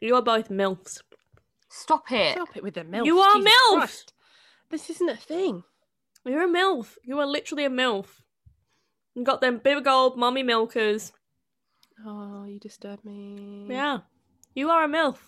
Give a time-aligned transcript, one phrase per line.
[0.00, 1.02] You are both milfs.
[1.68, 2.32] Stop it.
[2.32, 3.04] Stop it with the milf.
[3.06, 3.76] You are Jesus MILF.
[3.78, 4.12] Christ.
[4.70, 5.64] This isn't a thing.
[6.24, 6.96] You're a milf.
[7.04, 8.06] You are literally a milf.
[9.14, 11.12] You got them big old mummy milkers.
[12.04, 13.66] Oh, you disturb me.
[13.68, 14.00] Yeah,
[14.54, 15.18] you are a milf.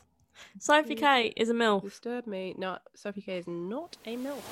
[0.58, 1.82] Sophie You K is a milf.
[1.82, 2.54] Disturb me.
[2.56, 4.42] No, Sophie K is not a milf.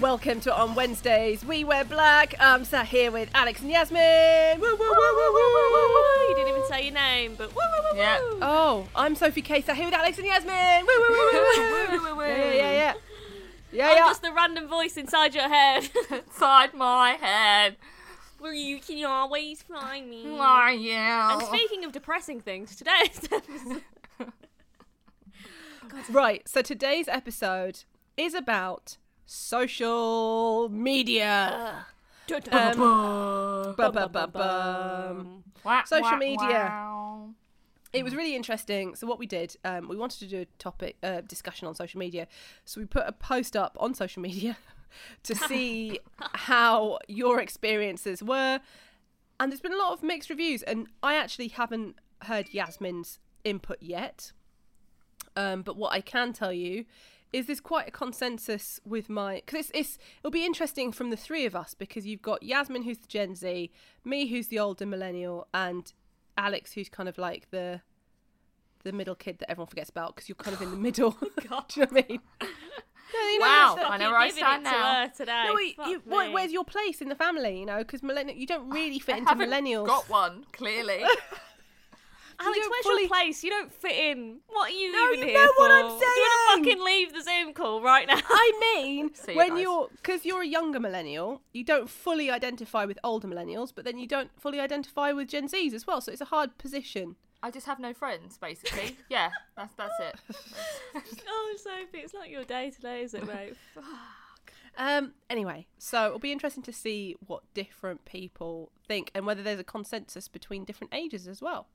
[0.00, 2.34] Welcome to On Wednesdays We Wear Black.
[2.38, 4.60] I'm sat here with Alex and Yasmin.
[4.60, 6.28] Woo, woo, woo, woo, woo, woo, woo, woo.
[6.28, 8.20] You didn't even say your name, but woo, woo, woo, Yeah.
[8.20, 8.38] woo.
[8.40, 9.60] Oh, I'm Sophie K.
[9.60, 10.86] Sat here with Alex and Yasmin.
[10.86, 12.10] Woo, woo, woo, woo, woo, woo.
[12.10, 12.94] Woo, woo, Yeah, yeah, yeah, yeah.
[13.72, 14.04] Yeah, I'm yeah.
[14.04, 15.88] just the random voice inside your head.
[16.10, 17.76] Inside my head.
[18.38, 20.22] Where you can always find me.
[20.22, 20.92] Who are you?
[20.94, 23.82] And speaking of depressing things, today's episode.
[26.10, 27.80] Right, so today's episode
[28.16, 28.96] is about
[29.28, 31.84] social media.
[34.40, 35.44] Um,
[35.86, 36.72] social media.
[37.92, 38.94] It was really interesting.
[38.94, 41.98] So what we did, um, we wanted to do a topic uh, discussion on social
[41.98, 42.26] media.
[42.64, 44.56] So we put a post up on social media
[45.24, 48.60] to see how your experiences were,
[49.38, 50.62] and there's been a lot of mixed reviews.
[50.62, 54.32] And I actually haven't heard Yasmin's input yet.
[55.36, 56.86] Um, but what I can tell you
[57.32, 61.16] is there's quite a consensus with my because it's, it's it'll be interesting from the
[61.16, 63.70] three of us because you've got Yasmin who's the Gen Z,
[64.04, 65.92] me who's the older millennial, and
[66.36, 67.80] Alex who's kind of like the
[68.84, 71.16] the middle kid that everyone forgets about because you're kind of in the middle.
[71.20, 72.20] Oh Do you know what I mean?
[72.40, 73.76] No, you know, Wow.
[73.88, 75.06] I know where I stand it to now.
[75.06, 75.44] today.
[75.48, 76.32] no, Fuck you, me.
[76.32, 77.58] where's your place in the family?
[77.60, 79.86] You know, because millennial, you don't really fit I into millennials.
[79.86, 81.02] Got one, clearly.
[82.40, 83.42] Alex, don't where's fully- your place?
[83.44, 84.38] You don't fit in.
[84.48, 85.98] What are you No, even you here know what I'm for?
[85.98, 88.20] Do you want to fucking leave the Zoom call right now?
[88.28, 89.60] I mean, you when guys.
[89.60, 93.98] you're because you're a younger millennial, you don't fully identify with older millennials, but then
[93.98, 96.00] you don't fully identify with Gen Zs as well.
[96.00, 97.16] So it's a hard position.
[97.42, 98.96] I just have no friends, basically.
[99.08, 100.14] Yeah, that's that's it.
[101.28, 103.54] oh, Sophie, it's not your day today, is it, mate?
[103.74, 103.84] Fuck.
[104.76, 105.12] Um.
[105.28, 109.64] Anyway, so it'll be interesting to see what different people think and whether there's a
[109.64, 111.66] consensus between different ages as well.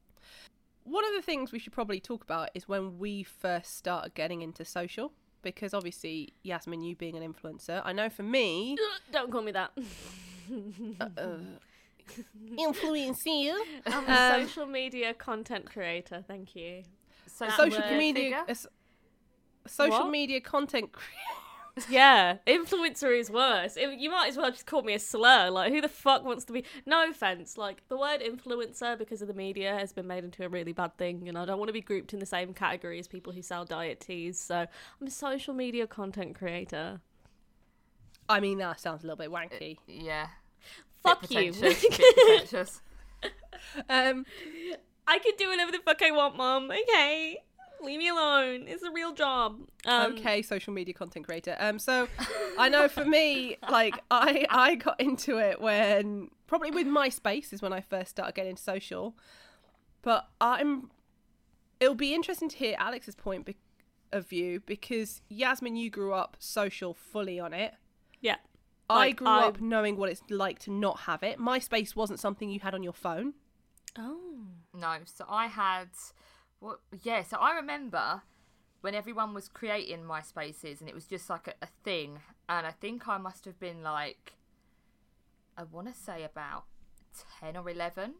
[0.83, 4.41] One of the things we should probably talk about is when we first started getting
[4.41, 8.77] into social, because obviously, Yasmin, you being an influencer, I know for me,
[9.11, 9.71] don't call me that.
[11.01, 11.27] uh,
[12.57, 13.53] influencer,
[13.87, 16.23] I'm a Um, social media content creator.
[16.27, 16.83] Thank you.
[17.27, 18.45] So social media, figure?
[18.47, 20.09] uh, social What?
[20.11, 20.91] media content.
[20.91, 21.01] cre-
[21.89, 23.75] Yeah, influencer is worse.
[23.77, 25.49] It- you might as well just call me a slur.
[25.49, 26.63] Like, who the fuck wants to be?
[26.85, 27.57] No offense.
[27.57, 30.97] Like, the word influencer, because of the media, has been made into a really bad
[30.97, 33.41] thing, and I don't want to be grouped in the same category as people who
[33.41, 34.39] sell diet teas.
[34.39, 34.55] So,
[35.01, 37.01] I'm a social media content creator.
[38.29, 39.77] I mean, that sounds a little bit wanky.
[39.87, 40.27] yeah.
[41.03, 41.51] Fuck Bit you.
[41.53, 42.81] pretentious, bit pretentious.
[43.89, 44.25] Um,
[45.07, 46.69] I can do whatever the fuck I want, mom.
[46.71, 47.37] Okay.
[47.83, 48.65] Leave me alone.
[48.67, 49.59] It's a real job.
[49.85, 51.55] Um, okay, social media content creator.
[51.59, 52.07] Um, so
[52.57, 57.61] I know for me, like I I got into it when probably with MySpace is
[57.61, 59.15] when I first started getting into social.
[60.01, 60.89] But I'm.
[61.79, 63.57] It'll be interesting to hear Alex's point be-
[64.13, 67.73] of view because Yasmin, you grew up social fully on it.
[68.21, 68.37] Yeah.
[68.89, 71.39] I grew I- up knowing what it's like to not have it.
[71.39, 73.33] MySpace wasn't something you had on your phone.
[73.97, 74.45] Oh.
[74.73, 75.89] No, so I had
[76.63, 76.79] what?
[77.03, 78.21] Yeah, so I remember
[78.81, 82.19] when everyone was creating MySpaces, and it was just like a, a thing.
[82.47, 84.33] And I think I must have been like,
[85.57, 86.63] I want to say about
[87.39, 88.13] ten or eleven.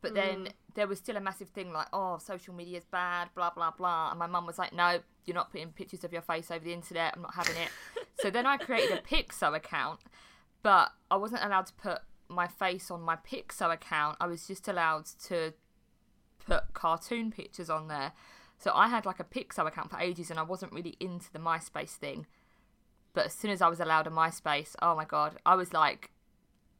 [0.00, 0.52] But then mm.
[0.74, 4.10] there was still a massive thing like, oh, social media is bad, blah blah blah.
[4.10, 6.72] And my mum was like, no, you're not putting pictures of your face over the
[6.72, 7.14] internet.
[7.16, 7.68] I'm not having it.
[8.20, 9.98] so then I created a Piczo account,
[10.62, 11.98] but I wasn't allowed to put
[12.28, 14.18] my face on my Piczo account.
[14.20, 15.52] I was just allowed to
[16.48, 18.12] put cartoon pictures on there.
[18.58, 21.38] So I had like a Piczo account for ages and I wasn't really into the
[21.38, 22.26] MySpace thing.
[23.14, 26.10] But as soon as I was allowed a MySpace, oh my god, I was like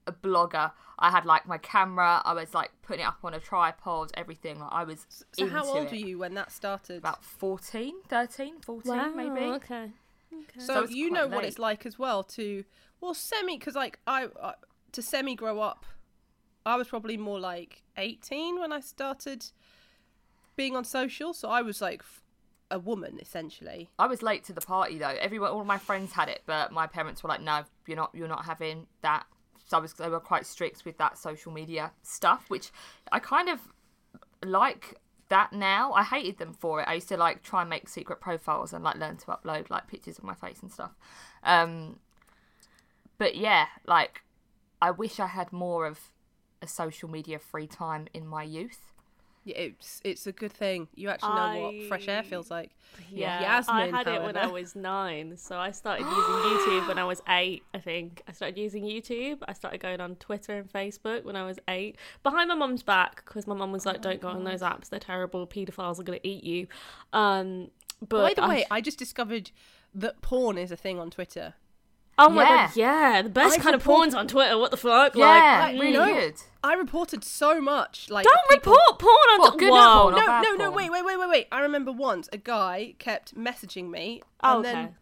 [0.07, 0.73] a blogger.
[0.99, 4.59] I had like my camera, I was like putting it up on a tripod, everything.
[4.59, 5.91] Like I was So into how old it.
[5.91, 6.99] were you when that started?
[6.99, 9.41] About 14, 13, 14 maybe.
[9.41, 9.93] Okay.
[10.33, 10.61] Okay.
[10.61, 12.65] So, it's you quite know what it's like as well to
[13.01, 14.55] well semi because like I, I
[14.93, 15.87] to semi grow up,
[16.67, 19.47] I was probably more like eighteen when I started
[20.57, 21.33] being on social.
[21.33, 22.03] So I was like
[22.71, 23.89] a woman essentially.
[23.99, 25.17] I was late to the party though.
[25.21, 28.11] Everyone, all my friends had it, but my parents were like, "No, you're not.
[28.15, 29.27] You're not having that."
[29.67, 32.71] So I was, they were quite strict with that social media stuff, which
[33.13, 33.61] I kind of
[34.45, 34.95] like
[35.29, 35.93] that now.
[35.93, 36.89] I hated them for it.
[36.89, 39.87] I used to like try and make secret profiles and like learn to upload like
[39.87, 40.93] pictures of my face and stuff.
[41.43, 41.99] Um,
[43.19, 44.23] but yeah, like
[44.81, 45.99] I wish I had more of
[46.63, 48.93] a social media free time in my youth.
[49.45, 50.89] Yeah, it's it's a good thing.
[50.95, 52.71] You actually know what fresh air feels like.
[53.11, 56.35] Yeah, Yasmin, I had it when I was nine, so I started using
[56.83, 57.63] YouTube when I was eight.
[57.73, 59.39] I think I started using YouTube.
[59.49, 63.25] I started going on Twitter and Facebook when I was eight, behind my mum's back
[63.25, 65.47] because my mum was like, "Don't go on those apps; they're terrible.
[65.47, 66.67] Paedophiles are gonna eat you."
[67.15, 67.71] Um,
[68.01, 69.51] but By but the I- way, I just discovered
[69.95, 71.55] that porn is a thing on Twitter.
[72.19, 72.67] Oh my Yeah.
[72.67, 74.59] god, yeah, the best I kind of report- porn's on Twitter.
[74.59, 75.15] What the fuck?
[75.15, 76.07] Yeah, like, like, really no.
[76.07, 76.35] good.
[76.65, 78.11] I reported so much.
[78.11, 79.39] Like don't people- report porn on.
[79.41, 80.03] What, Tw- good Whoa.
[80.11, 80.71] porn No, no, no.
[80.71, 81.49] Wait, wait, wait, wait, wait.
[81.53, 84.75] I remember once a guy kept messaging me, Oh, and okay.
[84.75, 84.97] then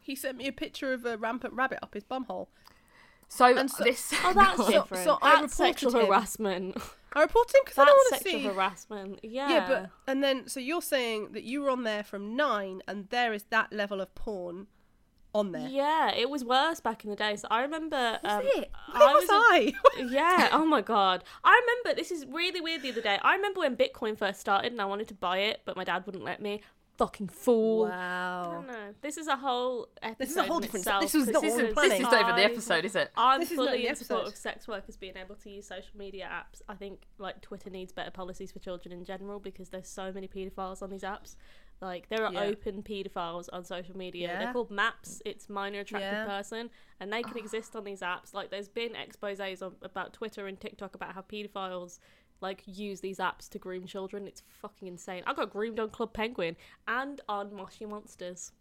[0.00, 2.46] he sent me a picture of a rampant rabbit up his bumhole.
[3.28, 4.14] So, And so- this.
[4.24, 5.04] Oh, that's So- different.
[5.04, 6.06] so I that's reported sexual him.
[6.06, 6.76] harassment.
[7.12, 8.46] I reported him because I That's don't want to sexual see.
[8.54, 9.20] harassment.
[9.22, 9.48] Yeah.
[9.48, 13.08] Yeah, but and then so you're saying that you were on there from nine, and
[13.08, 14.66] there is that level of porn
[15.36, 15.68] on there.
[15.68, 17.36] Yeah, it was worse back in the day.
[17.36, 18.18] So I remember.
[18.22, 18.70] Was um, it?
[18.92, 19.72] Where was, in- I?
[20.10, 20.48] yeah.
[20.52, 21.24] Oh my god.
[21.44, 22.00] I remember.
[22.00, 22.82] This is really weird.
[22.82, 25.60] The other day, I remember when Bitcoin first started, and I wanted to buy it,
[25.64, 26.62] but my dad wouldn't let me.
[26.98, 27.84] Fucking fool.
[27.84, 28.50] I wow.
[28.54, 28.94] don't know.
[29.02, 30.16] This is a whole episode.
[30.18, 31.98] This is a whole different- itself, this was 'cause not this what is- planning.
[31.98, 33.10] This is over the episode, is it?
[33.18, 36.62] I'm This fully in support of sex workers being able to use social media apps.
[36.70, 40.26] I think like Twitter needs better policies for children in general because there's so many
[40.26, 41.36] paedophiles on these apps.
[41.80, 42.40] Like there are Yeah.
[42.44, 44.28] open paedophiles on social media.
[44.28, 44.38] Yeah.
[44.44, 45.20] They're called maps.
[45.24, 46.24] It's minor attractive Yeah.
[46.26, 46.70] person,
[47.00, 48.32] and they can exist on these apps.
[48.32, 51.98] Like there's been exposés on, about Twitter and TikTok about how paedophiles
[52.40, 54.26] like use these apps to groom children.
[54.26, 55.22] It's fucking insane.
[55.26, 56.56] I got groomed on Club Penguin
[56.86, 58.52] and on Moshi Monsters.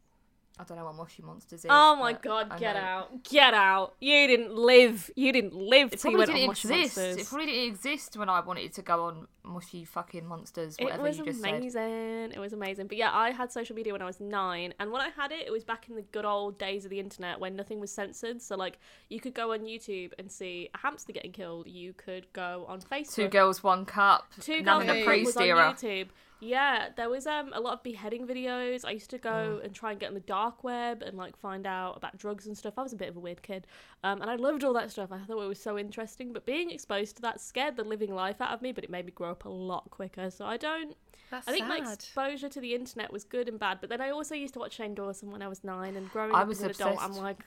[0.57, 1.65] I don't know what Moshi Monsters is.
[1.69, 3.23] Oh my god, get out.
[3.23, 3.95] Get out.
[3.99, 5.11] You didn't live.
[5.15, 6.97] You didn't live It till you went on Moshi exist.
[6.97, 7.17] Monsters.
[7.17, 10.75] It probably didn't exist when I wanted to go on mushy fucking monsters.
[10.79, 11.53] It Whatever was you just said.
[11.55, 12.31] amazing.
[12.33, 12.87] It was amazing.
[12.87, 15.45] But yeah, I had social media when I was nine, and when I had it,
[15.45, 18.41] it was back in the good old days of the internet when nothing was censored.
[18.41, 18.79] So like,
[19.09, 21.67] you could go on YouTube and see a hamster getting killed.
[21.67, 23.13] You could go on Facebook.
[23.15, 24.27] Two girls, one cup.
[24.39, 25.43] Two None girls One the Cup was on.
[25.43, 26.07] YouTube.
[26.39, 28.85] Yeah, there was um a lot of beheading videos.
[28.85, 31.65] I used to go and try and get on the dark web and like find
[31.65, 32.73] out about drugs and stuff.
[32.77, 33.67] I was a bit of a weird kid,
[34.03, 35.11] um, and I loved all that stuff.
[35.11, 36.33] I thought it was so interesting.
[36.33, 38.71] But being exposed to that scared the living life out of me.
[38.71, 40.29] But it made me grow up a lot quicker.
[40.29, 40.95] So I don't.
[41.31, 43.79] That's I think my exposure to the internet was good and bad.
[43.81, 46.35] But then I also used to watch Shane Dawson when I was nine, and growing
[46.35, 47.43] I up was as an adult, I'm like,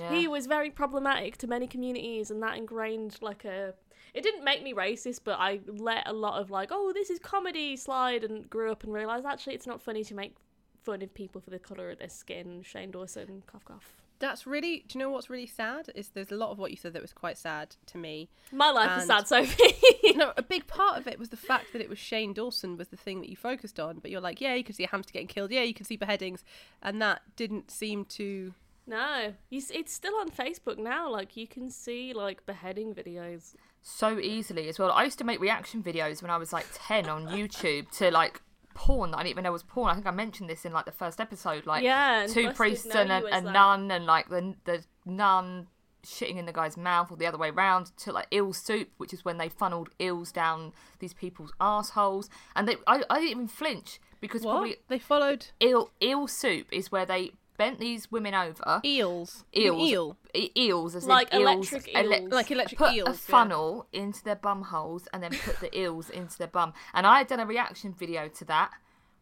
[0.00, 0.14] Yeah.
[0.14, 3.74] he was very problematic to many communities and that ingrained like a
[4.14, 7.18] it didn't make me racist but i let a lot of like oh this is
[7.18, 10.34] comedy slide and grew up and realized actually it's not funny to make
[10.82, 14.84] fun of people for the color of their skin shane dawson cough cough That's really.
[14.86, 15.90] Do you know what's really sad?
[15.94, 18.28] Is there's a lot of what you said that was quite sad to me.
[18.52, 19.74] my life is sad sophie
[20.14, 22.88] no, a big part of it was the fact that it was Shane Dawson was
[22.88, 23.98] the thing that you focused on.
[23.98, 25.50] But you're like, yeah, you can see a hamster getting killed.
[25.50, 26.44] Yeah, you can see beheadings,
[26.80, 28.54] and that didn't seem to.
[28.86, 33.54] no you, it's still on facebook now like you can see like beheading videos
[33.86, 34.90] so easily as well.
[34.90, 38.40] I used to make reaction videos when I was like 10 on YouTube to like
[38.72, 39.90] porn that I didn't even know was porn.
[39.90, 41.66] I think I mentioned this in like the first episode.
[41.66, 45.66] Like Yeah, two priests and a, a nun and like the, the nun
[46.02, 49.12] shitting in the guy's mouth or the other way round to like eel soup, which
[49.12, 52.30] is when they funneled eels down these people's assholes.
[52.56, 54.52] And they, I, I didn't even flinch because What?
[54.52, 58.80] probably They followed eel, eel soup is where they bent these women over.
[58.84, 59.44] eels.
[59.56, 60.16] Eels, An eel.
[60.34, 63.08] E- eels, as Like in eels, electric ele- Like electric put eels.
[63.08, 63.16] a yeah.
[63.16, 66.72] funnel into their bum holes and then put the eels into their bum.
[66.92, 68.70] And I had done a reaction video to that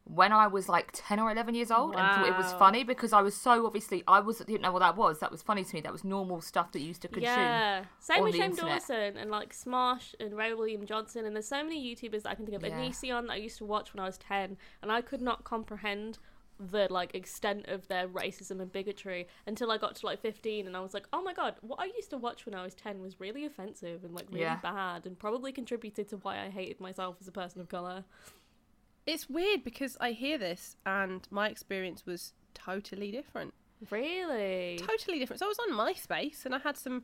[0.05, 3.13] when I was like ten or eleven years old, and thought it was funny because
[3.13, 5.21] I was so obviously I was didn't know what that was.
[5.21, 5.81] That was funny to me.
[5.81, 7.23] That was normal stuff that you used to consume.
[7.35, 8.57] Yeah, same with Shane.
[8.57, 12.35] Dawson and like Smosh and Ray William Johnson, and there's so many YouTubers that I
[12.35, 12.65] can think of.
[12.65, 12.77] Yeah.
[12.81, 16.19] Onision that I used to watch when I was ten, and I could not comprehend
[16.61, 20.77] the like extent of their racism and bigotry until I got to like 15 and
[20.77, 23.01] I was like oh my god what I used to watch when I was 10
[23.01, 24.57] was really offensive and like really Yeah.
[24.63, 28.05] bad and probably contributed to why I hated myself as a person of color
[29.07, 33.55] It's weird because I hear this and my experience was totally different.
[33.91, 35.41] really Totally different.
[35.41, 37.03] So I was on MySpace and I had some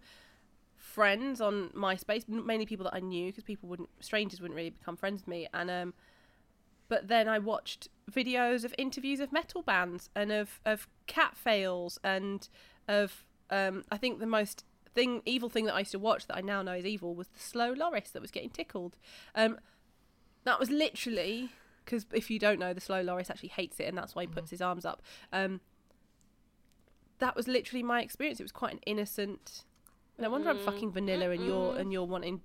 [0.77, 4.71] friends on MySpace, m- mainly people that I knew because people wouldn't, strangers wouldn't really
[4.71, 5.49] become friends with me.
[5.53, 5.95] And um,
[6.89, 11.99] but then I watched videos of interviews of metal bands and of of cat fails
[12.03, 12.49] and
[12.87, 16.37] of um, I think the most thing evil thing that I used to watch that
[16.37, 18.97] I now know is evil was the slow Loris that was getting tickled.
[19.35, 19.59] Um,
[20.45, 21.51] that was literally
[21.85, 24.27] because if you don't know, the slow Loris actually hates it, and that's why he
[24.27, 25.01] puts his arms up.
[25.33, 25.61] Um,
[27.19, 28.41] that was literally my experience.
[28.41, 29.65] It was quite an innocent.
[30.19, 32.43] No wonder I'm fucking vanilla, and you're and you're wanting.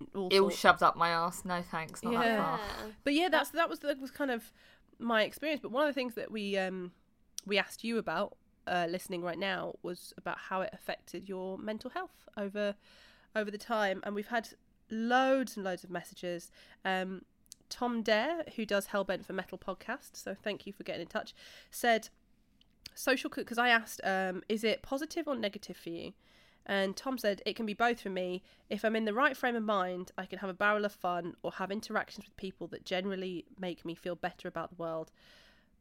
[0.00, 0.58] It all Eel sorts.
[0.58, 1.44] shoved up my ass.
[1.44, 2.60] No thanks, not that far.
[3.04, 4.52] But yeah, that's that was that was kind of
[4.98, 5.60] my experience.
[5.62, 6.92] But one of the things that we um
[7.46, 8.36] we asked you about
[8.66, 12.74] uh, listening right now was about how it affected your mental health over
[13.34, 14.48] over the time, and we've had
[14.90, 16.50] loads and loads of messages.
[16.84, 17.22] Um,
[17.68, 21.34] Tom Dare, who does Hellbent for Metal podcast, so thank you for getting in touch,
[21.70, 22.08] said
[22.94, 26.12] social because I asked, um, is it positive or negative for you?
[26.66, 28.42] And Tom said it can be both for me.
[28.68, 31.34] If I'm in the right frame of mind, I can have a barrel of fun
[31.42, 35.12] or have interactions with people that generally make me feel better about the world.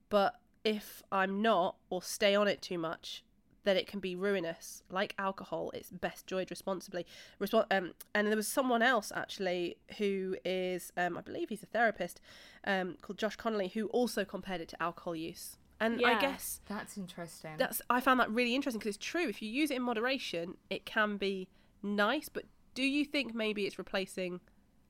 [0.09, 3.23] But if I'm not or stay on it too much,
[3.63, 4.83] then it can be ruinous.
[4.91, 7.05] Like alcohol, it's best enjoyed responsibly.
[7.41, 11.67] Respo- um, and there was someone else actually who is, um, I believe he's a
[11.67, 12.21] therapist,
[12.65, 15.57] um, called Josh Connolly, who also compared it to alcohol use.
[15.79, 17.51] And I guess That's interesting.
[17.57, 19.27] that's I found that really interesting because it's true.
[19.27, 21.47] If you use it in moderation, it can be
[21.83, 22.29] nice.
[22.29, 24.39] But do you think maybe it's replacing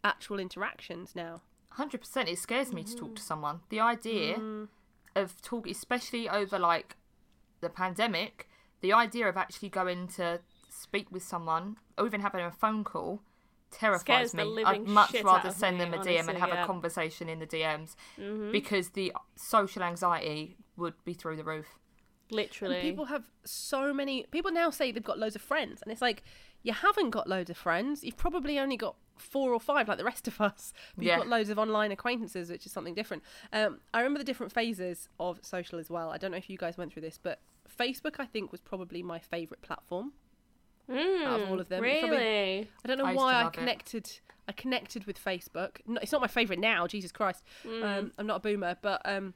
[0.04, 1.42] actual interactions now?
[1.72, 2.30] Hundred percent.
[2.30, 3.16] It scares me to talk Mm.
[3.16, 3.60] to someone.
[3.70, 4.38] The idea
[5.16, 6.96] of talk, especially over like
[7.62, 8.48] the pandemic,
[8.82, 13.22] the idea of actually going to speak with someone or even having a phone call
[13.72, 14.64] terrifies me.
[14.64, 16.64] I'd much rather send me, them a DM and have yeah.
[16.64, 18.52] a conversation in the DMs Mm-hmm.
[18.52, 21.68] because the social anxiety would be through the roof.
[22.32, 22.82] Literally.
[22.82, 24.26] People have so many.
[24.32, 26.24] People now say they've got loads of friends, and it's like
[26.64, 28.04] you haven't got loads of friends.
[28.04, 30.74] You've probably only got four or five, like the rest of us.
[30.96, 31.14] But Yeah.
[31.14, 33.22] You've got loads of online acquaintances, which is something different.
[33.54, 36.10] Um, I remember the different phases of social as well.
[36.12, 37.40] I don't know if you guys went through this, but
[37.80, 40.14] Facebook, I think, was probably my favourite platform.
[40.90, 41.82] out of all of them.
[41.82, 42.00] Really?
[42.00, 43.58] probably- I don't know I why I love it.
[43.58, 44.20] connected.
[44.48, 45.78] I connected with Facebook.
[45.88, 46.86] No, it's not my favorite now.
[46.88, 47.44] Jesus Christ,
[47.84, 49.34] um, I'm not a boomer, but um,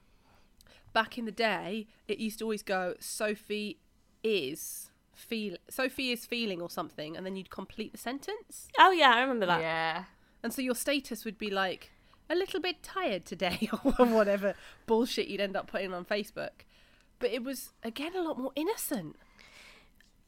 [0.93, 3.79] back in the day, it used to always go Sophie
[4.24, 9.12] is feel Sophie is feeling or something, and then you'd complete the sentence, Oh yeah,
[9.13, 9.62] I remember that.
[9.62, 10.03] Yeah.
[10.43, 11.91] and so your status would be like
[12.29, 13.69] a little bit tired today
[14.00, 14.53] or whatever
[14.86, 16.65] bullshit you'd end up putting on Facebook.
[17.19, 19.15] But it was again a lot more innocent.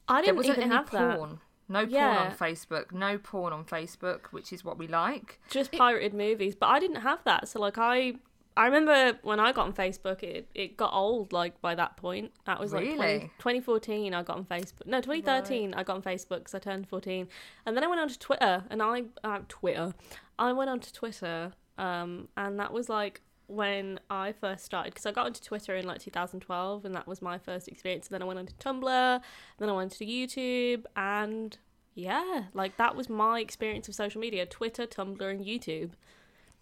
[0.07, 1.17] I didn't wasn't even any have that.
[1.17, 1.39] porn.
[1.69, 2.17] No porn Yeah.
[2.29, 2.91] on Facebook.
[2.91, 5.39] No porn on Facebook, which is what we like.
[5.49, 7.47] Just pirated movies, but I didn't have that.
[7.47, 8.15] So like I
[8.57, 12.31] I remember when I got on Facebook, it, it got old like by that point.
[12.45, 14.85] That was like 20, 2014 I got on Facebook.
[14.85, 17.27] No, 2013 I got on Facebook because I turned 14.
[17.65, 19.93] And then I went on to Twitter and I uh, Twitter.
[20.37, 25.05] I went on to Twitter um and that was like when I first started because
[25.05, 28.07] I got onto Twitter in like 2012 and that was my first experience.
[28.07, 29.21] And then I went onto Tumblr,
[29.59, 31.57] then I went to YouTube and
[31.93, 35.91] yeah, like that was my experience of social media: Twitter, Tumblr, and YouTube.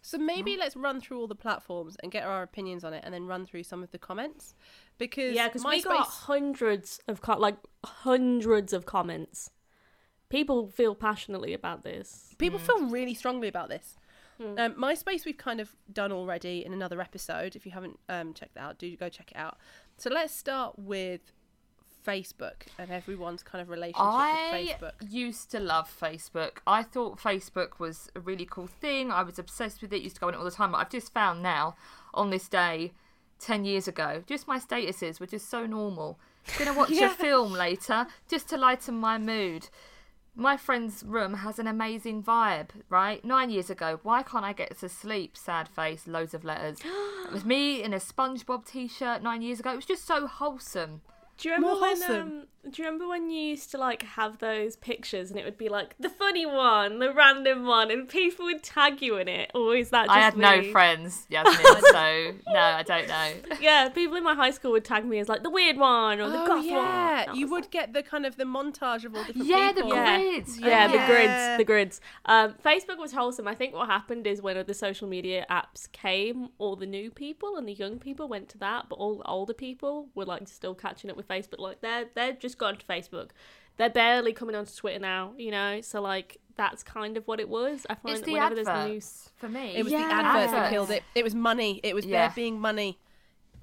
[0.02, 3.14] So maybe let's run through all the platforms and get our opinions on it, and
[3.14, 4.56] then run through some of the comments
[4.98, 9.52] because Yeah, because we got hundreds of co- like hundreds of comments.
[10.30, 12.36] People feel passionately about this.
[12.38, 13.98] people feel really strongly about this.
[14.42, 17.58] Um, MySpace we've kind of done already in another episode.
[17.58, 19.58] If you haven't um, checked that out, do go check it out.
[19.98, 21.34] So let's start with
[22.06, 24.92] Facebook and everyone's kind of relationship I with Facebook.
[25.02, 26.58] I used to love Facebook.
[26.66, 29.12] I thought Facebook was a really cool thing.
[29.12, 30.02] I was obsessed with it.
[30.02, 30.72] Used to go on it all the time.
[30.72, 31.76] But I've just found now,
[32.14, 32.94] on this day,
[33.40, 36.20] ten years ago, just my statuses were just so normal.
[36.58, 37.12] Gonna watch Yeah.
[37.12, 39.70] a film later, just to lighten my mood.
[40.36, 43.24] My friend's room has an amazing vibe, right?
[43.26, 45.36] Nine years ago, why can't I get to sleep?
[45.36, 46.78] Sad face, loads of letters.
[47.26, 49.74] it was me in a SpongeBob t-shirt nine years ago.
[49.74, 51.02] It was just so wholesome.
[51.40, 51.98] Do you remember More when?
[52.02, 52.22] wholesome.
[52.22, 55.58] Um, do you remember when you used to like have those pictures and it would
[55.58, 59.50] be like the funny one, the random one, and people would tag you in it?
[59.56, 61.56] Or is that just I had no friends, Yasmin,
[61.92, 63.32] so no, I don't know.
[63.62, 66.30] Yeah, people in my high school would tag me as like the weird one or
[66.30, 66.66] the Oh goth one.
[66.66, 69.76] yeah, you was would get the kind of the montage of all different Yeah, the
[69.82, 69.90] people.
[69.96, 70.18] Yeah.
[70.18, 70.60] grids.
[70.60, 72.02] Yeah, the grids, the grids.
[72.26, 73.48] Um, Facebook was wholesome.
[73.48, 77.56] I think what happened is when the social media apps came, all the new people
[77.56, 80.76] and the young people went to that, but all the older people were like still
[80.76, 81.60] catching up with Facebook.
[81.60, 83.30] Like they're they're just gone to Facebook.
[83.78, 85.82] They're barely coming onto Twitter now, you know.
[85.82, 87.86] So like that's kind of what it was.
[87.90, 89.76] I find It's that the whenever there's news, for me.
[89.78, 90.08] It was Yeah.
[90.08, 91.04] the adverts that killed it.
[91.16, 91.80] It was money.
[91.84, 92.28] It was Yeah.
[92.28, 93.00] there being money.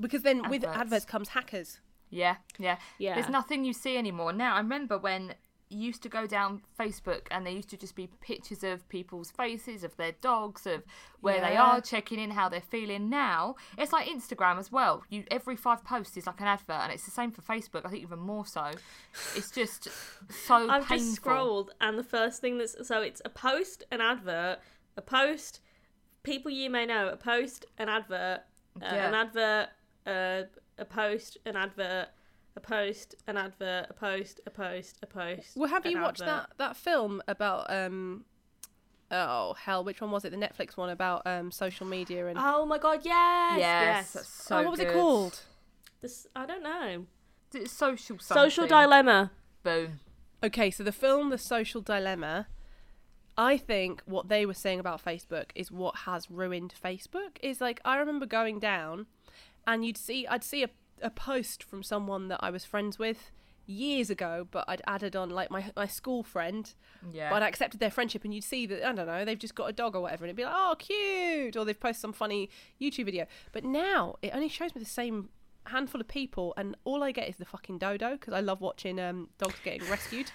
[0.01, 0.81] Because then with Adverts.
[0.81, 1.81] adverts comes hackers.
[2.09, 3.15] Yeah, yeah, Yeah.
[3.15, 4.55] There's nothing you see anymore now.
[4.55, 5.35] I remember when you
[5.69, 9.83] used to go down Facebook and there used to just be pictures of people's faces,
[9.83, 10.85] of their dogs, of
[11.21, 13.11] where they are, checking in how they're feeling.
[13.11, 15.03] Now it's like Instagram as well.
[15.11, 17.85] You every five posts is like an advert, and it's the same for Facebook.
[17.85, 18.71] I think even more so.
[19.35, 19.89] It's just
[20.47, 20.97] so I've painful.
[20.99, 24.59] just scrolled, and the first thing that's so it's a post, an advert,
[24.97, 25.61] a post,
[26.23, 28.41] people you may know, a post, an advert,
[28.81, 29.09] uh, Yeah.
[29.09, 29.69] an advert,
[30.07, 30.43] uh,
[30.79, 32.09] a post, an advert,
[32.57, 35.57] a post, an advert, a post, a post, a post.
[35.57, 36.49] Well, have an you watched advert.
[36.51, 38.25] that that film about um
[39.11, 40.31] oh hell, which one was it?
[40.31, 44.13] The Netflix one about um social media and Oh my god, yes, Yes, yes.
[44.13, 45.41] that's so oh, what was it called?
[46.01, 47.07] This I don't know.
[47.55, 48.45] It's social something.
[48.51, 49.31] Social dilemma.
[49.63, 50.01] Boom.
[50.45, 52.47] Okay, so the film The Social Dilemma,
[53.39, 57.39] I think what they were saying about Facebook is what has ruined Facebook.
[57.43, 59.07] Is like I remember going down
[59.67, 60.69] and you'd see I'd see a,
[61.03, 63.31] a post from someone that I was friends with
[63.69, 66.73] years ago, but I'd added on like my my school friend,
[67.13, 67.31] Yeah.
[67.31, 69.67] but I accepted their friendship and you'd see that I don't know, they've just got
[69.69, 72.49] a dog or whatever and it'd be like, Oh cute or they've posted some funny
[72.81, 73.27] YouTube video.
[73.53, 75.31] But now it only shows me the same
[75.67, 79.01] handful of people and all I get is the fucking dodo because I love watching
[79.01, 80.31] um dogs getting rescued.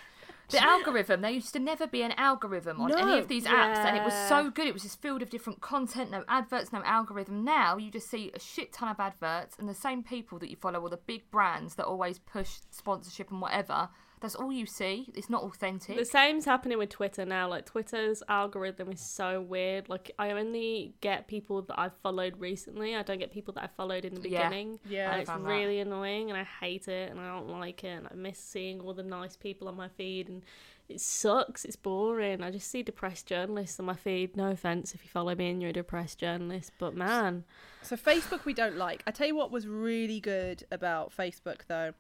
[0.52, 3.98] The algorithm there used to never be an algorithm on any of these apps and
[3.98, 7.44] it was so good it was just filled with different content no adverts no algorithm.
[7.44, 10.56] Now you just see a shit ton of adverts and the same people that you
[10.56, 13.90] follow all the big brands that always push sponsorship and whatever
[14.22, 17.50] that's all you see it's not authentic The same's happening with Twitter now.
[17.50, 19.90] Like Twitter's algorithm is so weird.
[19.90, 22.96] Like I only get people that I've followed recently.
[22.96, 24.48] I don't get people that I followed in the Yeah.
[24.48, 24.80] beginning.
[24.88, 25.50] Yeah, and I it's found that.
[25.50, 28.80] really annoying, and I hate it, and I don't like it, and I miss seeing
[28.80, 30.44] all the nice people on my feed, and
[30.88, 31.66] it sucks.
[31.66, 32.44] It's boring.
[32.44, 34.36] I just see depressed journalists on my feed.
[34.38, 37.44] No offense if you follow me and you're a depressed journalist, but man,
[37.82, 39.02] So Facebook we don't like.
[39.08, 41.94] I tell you what was really good about Facebook though,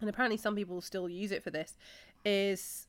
[0.00, 1.76] and apparently some people still use it for this,
[2.24, 2.86] is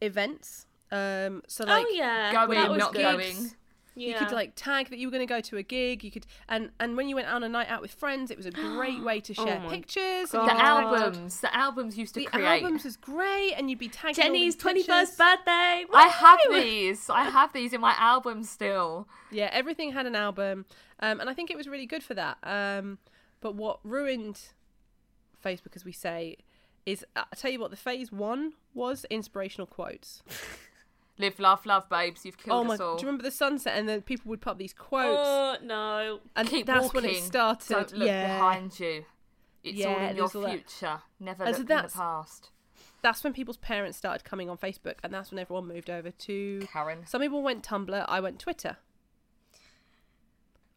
[0.00, 0.66] events.
[0.92, 3.02] Um, so like oh yeah, Going, that not good.
[3.02, 3.50] going.
[3.94, 6.02] you could like tag that you were going to go to a gig.
[6.02, 8.46] You could and and when you went on a night out with friends, it was
[8.46, 10.30] a great way to Oh share my pictures.
[10.32, 10.40] God.
[10.40, 13.52] and the you could tag- albums the albums used to The create albums was great,
[13.56, 15.10] and you'd be tagging all Jenny's these twenty pictures.
[15.10, 15.84] first birthday.
[15.94, 17.08] I have these.
[17.08, 19.06] I have these in my album still.
[19.30, 20.64] Yeah, everything had an album,
[20.98, 22.38] um, and I think it was really good for that.
[22.42, 22.98] Um,
[23.40, 24.40] but what ruined
[25.44, 26.36] Facebook, as we say,
[26.86, 30.22] is uh, I tell you what, the phase one was inspirational quotes.
[31.18, 32.24] Live, laugh, love, babes.
[32.24, 32.74] You've killed oh my!
[32.74, 32.96] us all.
[32.96, 33.74] Do you remember the sunset?
[33.76, 36.20] And then people would put up these quotes, Oh no.
[36.34, 37.02] and Keep that's walking.
[37.02, 37.68] when it started.
[37.68, 39.04] Don't look yeah, behind you.
[39.62, 40.50] It's all in your all that.
[40.52, 41.00] future.
[41.18, 42.50] Never And look so in the past.
[43.02, 46.66] that's when people's parents started coming on Facebook, and that's when everyone moved over to.
[46.72, 47.00] Karen.
[47.06, 48.04] Some people went Tumblr.
[48.08, 48.78] I went Twitter.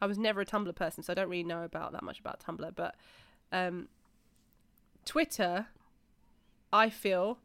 [0.01, 2.43] I was never a Tumblr person, so I don't really know about that much about
[2.45, 2.75] Tumblr.
[2.75, 2.95] But
[3.53, 3.87] um,
[5.05, 5.67] Twitter,
[6.73, 7.37] I feel.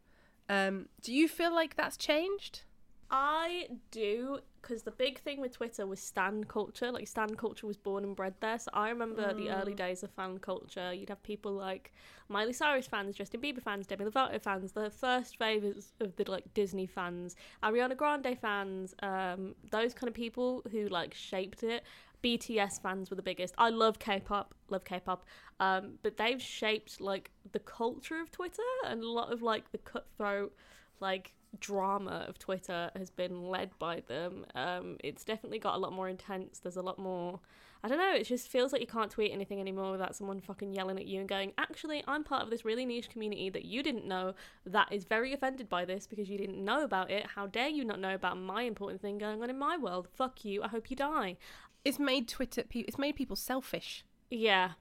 [0.49, 2.63] Um, do you feel like that's changed?
[3.11, 6.91] I do because the big thing with Twitter was stan culture.
[6.91, 8.59] Like stan culture was born and bred there.
[8.59, 10.93] So I remember the early days of fan culture.
[10.93, 11.93] You'd have people like
[12.27, 16.53] Miley Cyrus fans, Justin Bieber fans, Demi Lovato fans, the first favors of the like
[16.53, 21.83] Disney fans, Ariana Grande fans, um, those kind of people who like shaped it.
[22.23, 23.53] BTS fans were the biggest.
[23.57, 25.25] I love K-pop, love K-pop,
[25.59, 29.77] um, but they've shaped like the culture of Twitter and a lot of like the
[29.77, 30.53] cutthroat
[30.99, 34.45] like drama of Twitter has been led by them.
[34.55, 36.59] Um, it's definitely got a lot more intense.
[36.59, 37.39] There's a lot more.
[37.81, 38.13] I don't know.
[38.13, 41.21] It just feels like you can't tweet anything anymore without someone fucking yelling at you
[41.21, 44.33] and going, "Actually, I'm part of this really niche community that you didn't know
[44.65, 47.25] that is very offended by this because you didn't know about it.
[47.25, 50.09] How dare you not know about my important thing going on in my world?
[50.11, 50.61] Fuck you.
[50.61, 51.37] I hope you die."
[51.85, 52.63] It's made Twitter.
[52.71, 54.03] It's made people selfish.
[54.29, 54.71] Yeah.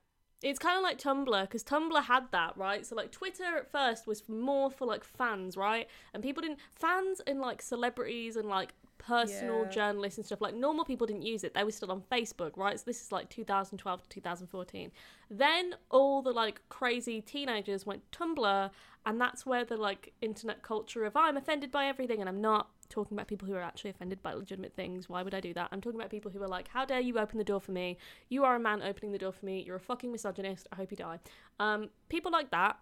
[0.41, 2.87] It's kind of like Tumblr because Tumblr had that, right?
[2.87, 5.89] So like Twitter at first was more for like fans, right?
[6.15, 9.71] And people didn't fans and like celebrities and like personal Yeah.
[9.71, 11.55] journalists and stuff like normal people didn't use it.
[11.55, 12.79] They were still on Facebook, right?
[12.79, 14.93] So this is like 2012 to 2014.
[15.29, 18.71] Then all the like crazy teenagers went Tumblr
[19.09, 22.69] and that's where the like internet culture of I'm offended by everything and I'm not
[22.91, 25.09] talking about people who are actually offended by legitimate things.
[25.09, 25.71] Why would I do that?
[25.73, 27.97] I'm talking about people who are like, how dare you open the door for me?
[28.29, 29.63] You are a man opening the door for me.
[29.67, 30.69] You're a fucking misogynist.
[30.73, 31.21] I hope you die.
[31.59, 32.79] Um, people like that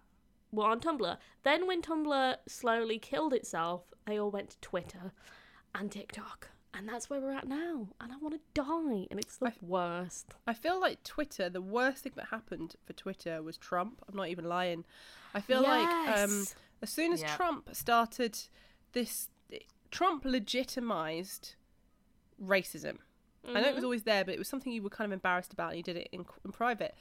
[0.51, 1.17] were on Tumblr.
[1.43, 5.13] Then when Tumblr slowly killed itself, they all went to Twitter
[5.73, 6.49] and TikTok.
[6.73, 7.87] And that's where we're at now.
[7.99, 9.07] And I want to die.
[9.09, 10.33] And it's the worst.
[10.45, 11.49] I feel like Twitter.
[11.49, 14.03] The worst thing that happened for Twitter was Trump.
[14.07, 14.83] I'm not even lying.
[15.33, 16.45] I feel like um,
[16.81, 17.35] as soon as Yeah.
[17.35, 18.37] Trump started
[18.93, 19.29] this,
[19.91, 21.55] Trump legitimized
[22.43, 22.97] racism.
[23.47, 25.53] I know it was always there, but it was something you were kind of embarrassed
[25.53, 26.93] about, and you did it in, in private.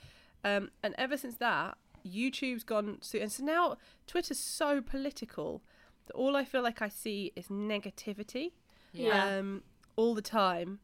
[0.45, 1.77] Um, and ever since that,
[2.07, 2.99] YouTube's gone.
[3.01, 3.77] So, and so now
[4.07, 5.63] Twitter's so political
[6.07, 8.53] that all I feel like I see is negativity
[8.97, 9.39] Yeah.
[9.39, 9.63] um,
[9.97, 10.81] all the time.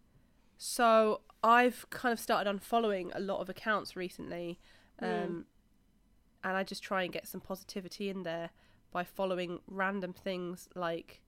[0.58, 4.58] So I've kind of started unfollowing a lot of accounts recently,
[5.00, 5.46] um,
[6.44, 8.50] and I just try and get some positivity in there
[8.92, 11.20] by following random things like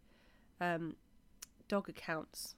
[0.60, 0.96] um,
[1.68, 2.54] dog accounts.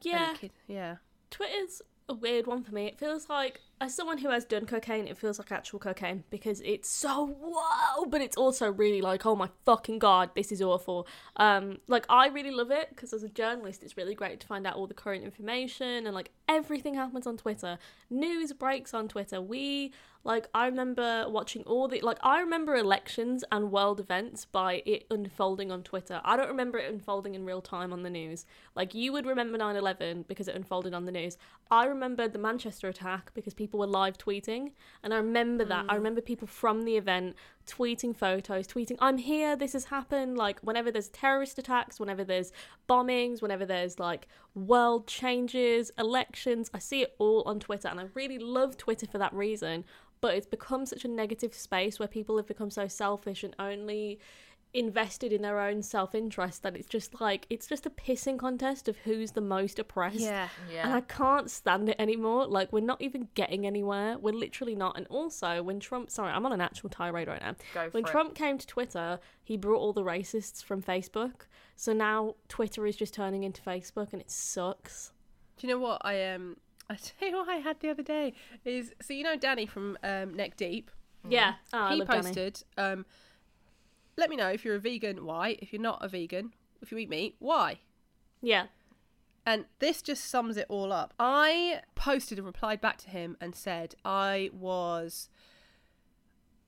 [0.00, 0.34] Yeah.
[0.36, 0.96] kid- yeah.
[1.30, 2.86] Twitter's a weird one for me.
[2.86, 6.60] It feels like as someone who has done cocaine, it feels like actual cocaine because
[6.64, 11.06] it's so whoa, but it's also really like, oh my fucking god, this is awful.
[11.36, 14.66] Um, like I really love it because as a journalist, it's really great to find
[14.66, 17.78] out all the current information and like everything happens on Twitter.
[18.10, 19.40] News breaks on Twitter.
[19.40, 19.92] We
[20.24, 25.04] like I remember watching all the like I remember elections and world events by it
[25.10, 26.20] unfolding on Twitter.
[26.24, 28.46] I don't remember it unfolding in real time on the news.
[28.74, 31.36] Like you would remember 9/11 because it unfolded on the news.
[31.70, 34.72] I remember the Manchester attack because people were live tweeting
[35.02, 35.86] and I remember that.
[35.88, 35.96] I mm.
[35.96, 40.90] remember people from the event tweeting photos, tweeting I'm here, this has happened like whenever
[40.90, 42.52] there's terrorist attacks, whenever there's
[42.88, 48.06] bombings, whenever there's like world changes, elections, I see it all on Twitter and I
[48.14, 49.84] really love Twitter for that reason
[50.20, 54.18] but it's become such a negative space where people have become so selfish and only
[54.74, 58.96] invested in their own self-interest that it's just like it's just a pissing contest of
[58.98, 60.48] who's the most oppressed Yeah.
[60.70, 60.84] Yeah.
[60.84, 62.46] and I can't stand it anymore.
[62.46, 64.18] Like we're not even getting anywhere.
[64.18, 64.96] We're literally not.
[64.96, 67.54] And also, when Trump, sorry, I'm on an actual tirade right now.
[67.72, 68.06] Go when for it.
[68.12, 71.46] Trump came to Twitter, he brought all the racists from Facebook.
[71.76, 75.12] So now Twitter is just turning into Facebook, and it sucks.
[75.56, 76.56] Do you know what I um
[76.90, 78.34] I tell you what I had the other day
[78.64, 80.90] is so you know Danny from um, Neck Deep.
[81.26, 82.22] Yeah, oh, I he love Danny.
[82.22, 82.62] posted.
[82.76, 83.06] Um,
[84.16, 85.24] let me know if you're a vegan.
[85.24, 85.56] Why?
[85.60, 87.80] If you're not a vegan, if you eat meat, why?
[88.42, 88.66] Yeah,
[89.46, 91.14] And this just sums it all up.
[91.18, 95.28] I posted and replied back to him and said I was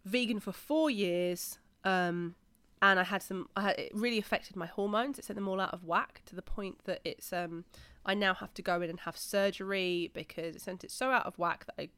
[0.05, 2.35] vegan for four years, um,
[2.83, 3.49] and I had some.
[3.57, 5.19] I had, it really affected my hormones.
[5.19, 7.33] It sent them all out of whack to the point that it's.
[7.33, 7.65] Um,
[8.05, 11.27] I now have to go in and have surgery because it sent it so out
[11.27, 11.89] of whack that I,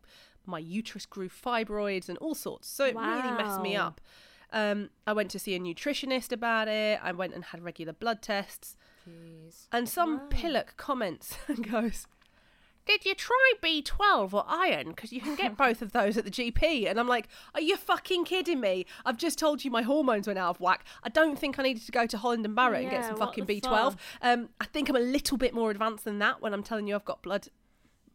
[0.46, 2.68] my uterus grew fibroids and all sorts.
[2.68, 4.00] So it really messed me up.
[4.52, 6.98] Um, I went to see a nutritionist about it.
[7.02, 8.76] I went and had regular blood tests.
[9.08, 9.66] Jeez.
[9.72, 10.26] And some Wow.
[10.30, 12.06] pillock comments and goes,
[12.86, 14.88] Did you try B12 or iron?
[14.88, 16.88] Because you can get both of those at the GP.
[16.88, 18.86] And I'm like, Are you fucking kidding me?
[19.04, 20.84] I've just told you my hormones went out of whack.
[21.02, 23.44] I don't think I needed to go to Holland and Barrett and get some fucking
[23.46, 23.62] B12.
[23.62, 23.98] fuck?
[24.22, 26.94] Um, I think I'm a little bit more advanced than that when I'm telling you
[26.94, 27.48] I've got blood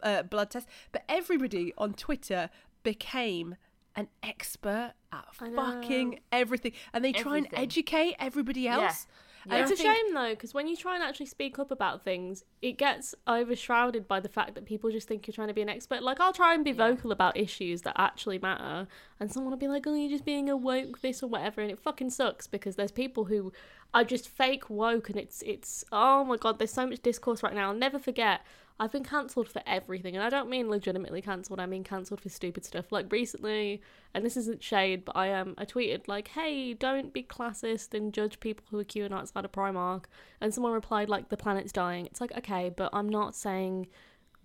[0.02, 0.70] uh, blood tests.
[0.92, 2.50] But everybody on Twitter
[2.82, 3.56] became
[3.96, 6.72] an expert at fucking everything.
[6.94, 7.64] And they try and Everything.
[7.64, 9.08] educate everybody else.
[9.46, 11.70] And It's I a think- shame though, because when you try and actually speak up
[11.70, 15.54] about things, it gets overshrouded by the fact that people just think you're trying to
[15.54, 16.02] be an expert.
[16.02, 18.88] Like, I'll try and be vocal about issues that actually matter,
[19.20, 21.70] and someone will be like, "Oh, you're just being a woke this or whatever," and
[21.70, 23.52] it fucking sucks because there's people who
[23.94, 27.54] are just fake woke, and it's it's oh my god, there's so much discourse right
[27.54, 27.68] now.
[27.70, 28.46] I'll never forget.
[28.80, 31.60] I've been cancelled for everything, and I don't mean legitimately cancelled.
[31.60, 32.92] I mean cancelled for stupid stuff.
[32.92, 33.82] Like recently,
[34.14, 38.14] and this isn't shade, but I um I tweeted like, "Hey, don't be classist and
[38.14, 40.06] judge people who are queuing outside of Primark."
[40.42, 43.88] And someone replied like, "The planet's dying." It's like, okay, but I'm not saying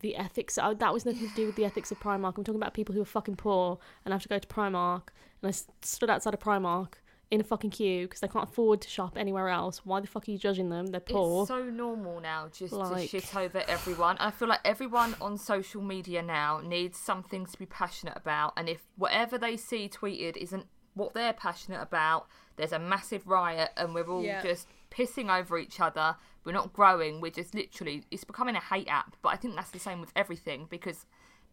[0.01, 0.59] the ethics.
[0.63, 2.37] Oh, that was nothing to do with the ethics of Primark.
[2.37, 5.09] I'm talking about people who are fucking poor and have to go to Primark.
[5.43, 6.95] And I stood outside of Primark
[7.31, 9.83] in a fucking queue because they can't afford to shop anywhere else.
[9.85, 10.87] Why the fuck are you judging them?
[10.87, 11.43] They're poor.
[11.43, 14.17] It's so normal now just Like- to shit over everyone.
[14.19, 18.69] I feel like everyone on social media now needs something to be passionate about, and
[18.69, 23.95] if whatever they see tweeted isn't what they're passionate about, there's a massive riot, and
[23.95, 24.43] we're all Yeah.
[24.43, 26.17] just pissing over each other.
[26.45, 27.21] We're not growing.
[27.21, 28.05] We're just literally.
[28.11, 29.17] It's becoming a hate app.
[29.23, 31.05] But I think that's the same with everything because.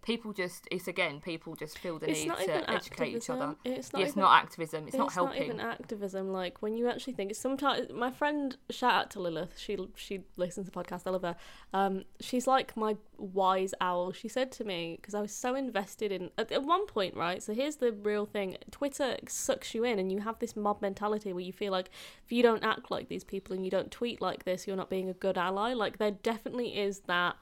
[0.06, 3.56] People just, it's again, people just feel the It's need not to educate each other.
[3.66, 5.42] It's not Yeah, it's even- not activism, it's, not helping.
[5.44, 6.32] even activism.
[6.32, 9.58] Like when you actually think sometimes my friend shout out to Lilith.
[9.58, 11.02] She she listens to the podcast.
[11.08, 11.36] I love her.
[11.74, 14.12] Um, she's like my wise owl.
[14.12, 17.42] She said to me because I was so invested in at, at one point, right?
[17.42, 21.34] So here's the real thing: Twitter sucks you in, and you have this mob mentality
[21.34, 21.90] where you feel like
[22.24, 24.90] if you don't act like these people and you don't tweet like this, you're not
[24.92, 25.74] being a good ally.
[25.74, 27.36] Like there definitely is that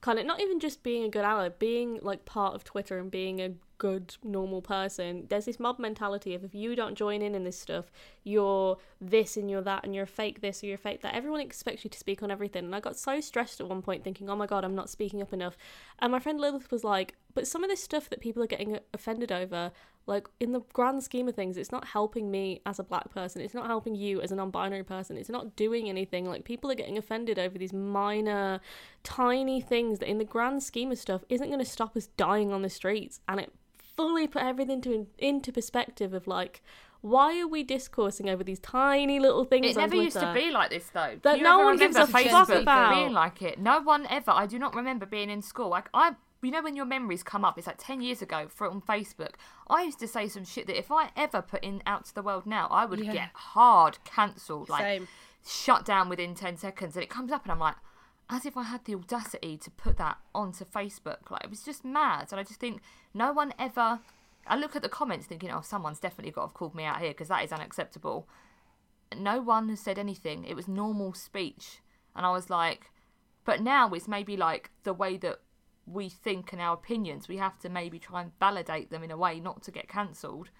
[0.00, 3.10] kind of not even just being a good ally, being like part of Twitter and
[3.10, 5.26] being a good normal person.
[5.28, 7.90] There's this mob mentality of if you don't join in in this stuff,
[8.22, 11.14] you're this and you're that and you're fake this or you're fake that.
[11.14, 14.04] Everyone expects you to speak on everything, and I got so stressed at one point
[14.04, 15.56] thinking, oh my god, I'm not speaking up enough.
[15.98, 18.78] And my friend Lilith was like, but some of this stuff that people are getting
[18.92, 19.72] offended over.
[20.10, 23.40] Like in the grand scheme of things, it's not helping me as a black person.
[23.40, 25.16] It's not helping you as a non-binary person.
[25.16, 26.26] It's not doing anything.
[26.26, 28.60] Like people are getting offended over these minor,
[29.04, 32.52] tiny things that, in the grand scheme of stuff, isn't going to stop us dying
[32.52, 33.20] on the streets.
[33.28, 33.52] And it
[33.96, 36.60] fully put everything to into perspective of like,
[37.02, 39.64] why are we discoursing over these tiny little things?
[39.64, 41.18] It never used to be like this though.
[41.22, 42.94] That no one gives a fuck about.
[42.94, 43.58] being like it.
[43.58, 44.32] No one ever.
[44.32, 45.68] I do not remember being in school.
[45.68, 48.68] Like I, you know, when your memories come up, it's like ten years ago for
[48.68, 49.34] on Facebook.
[49.68, 52.22] I used to say some shit that if I ever put in out to the
[52.22, 53.12] world now, I would Yeah.
[53.12, 55.08] get hard cancelled, like Same.
[55.46, 56.96] shut down within ten seconds.
[56.96, 57.76] And it comes up, and I'm like.
[58.32, 61.32] as if I had the audacity to put that onto Facebook.
[61.32, 62.80] Like it was just mad, and I just think
[63.12, 63.98] no one ever.
[64.46, 67.00] I look at the comments thinking, oh, someone's definitely got to have called me out
[67.00, 68.28] here because that is unacceptable.
[69.16, 70.44] No one has said anything.
[70.44, 71.80] It was normal speech,
[72.14, 72.92] and I was like,
[73.44, 75.40] but now it's maybe like the way that
[75.90, 77.28] we think and our opinions.
[77.28, 80.50] We have to maybe try and validate them in a way not to get cancelled.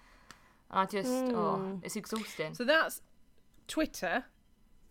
[0.69, 2.53] And I just, oh, it's exhausting.
[2.53, 3.01] So that's
[3.67, 4.25] Twitter.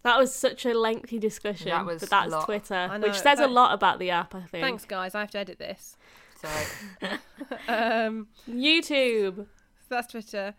[0.02, 1.68] That was such a lengthy discussion.
[1.68, 2.44] That was but a that's lot.
[2.46, 4.34] Twitter, know, which says a lot about the app.
[4.34, 4.62] I think.
[4.64, 5.14] Thanks, guys.
[5.14, 5.96] I have to edit this.
[6.40, 6.48] So
[7.68, 9.46] Um, YouTube.
[9.90, 10.54] that's Twitter.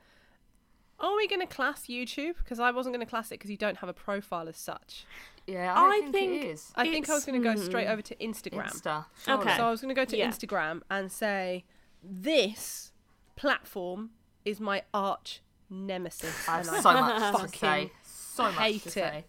[1.02, 2.38] Are we going to class YouTube?
[2.38, 5.06] Because I wasn't going to class it because you don't have a profile as such.
[5.48, 6.72] yeah, I, I think, think it is.
[6.76, 7.94] I think I was going to go straight hmm.
[7.94, 8.72] over to Instagram.
[8.72, 9.06] Insta.
[9.28, 9.58] Okay.
[9.58, 10.30] So I was going to go to Yeah.
[10.30, 11.66] Instagram and say,
[12.04, 12.92] this
[13.36, 14.12] platform
[14.46, 16.48] is my arch nemesis.
[16.48, 17.92] I have so much to say.
[18.04, 18.92] So much hate to it.
[18.92, 19.26] say.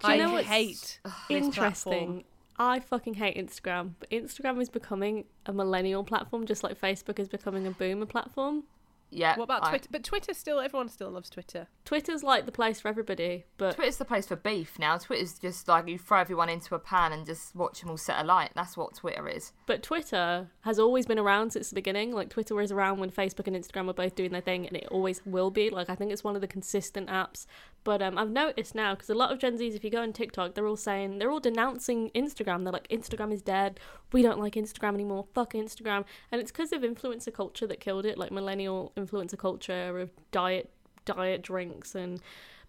[0.00, 2.24] Do you I know what's hate Interesting.
[2.58, 7.28] I fucking hate Instagram, but Instagram is becoming a millennial platform, just like Facebook is
[7.28, 8.64] becoming a boomer platform.
[9.12, 9.36] Yeah.
[9.36, 9.88] What about I- Twitter?
[9.90, 11.68] But Twitter still, everyone still loves Twitter.
[11.84, 14.96] Twitter's like the place for everybody, but Twitter's the place for beef now.
[14.98, 18.18] Twitter's just like you throw everyone into a pan and just watch them all set
[18.20, 18.50] alight.
[18.54, 19.52] That's what Twitter is.
[19.66, 22.12] but Twitter has always been around since the beginning.
[22.12, 24.86] Like Twitter was around when Facebook and Instagram were both doing their thing, and it
[24.90, 25.68] always will be.
[25.70, 27.46] Like I think it's one of the consistent apps.
[27.84, 30.12] But um, I've noticed now because a lot of Gen Zs, if you go on
[30.12, 32.62] TikTok, they're all saying they're all denouncing Instagram.
[32.62, 33.80] They're like, Instagram is dead.
[34.12, 35.26] We don't like Instagram anymore.
[35.34, 36.04] Fuck Instagram.
[36.30, 38.16] And it's because of influencer culture that killed it.
[38.18, 40.70] Like millennial influencer culture of diet,
[41.04, 42.20] diet drinks and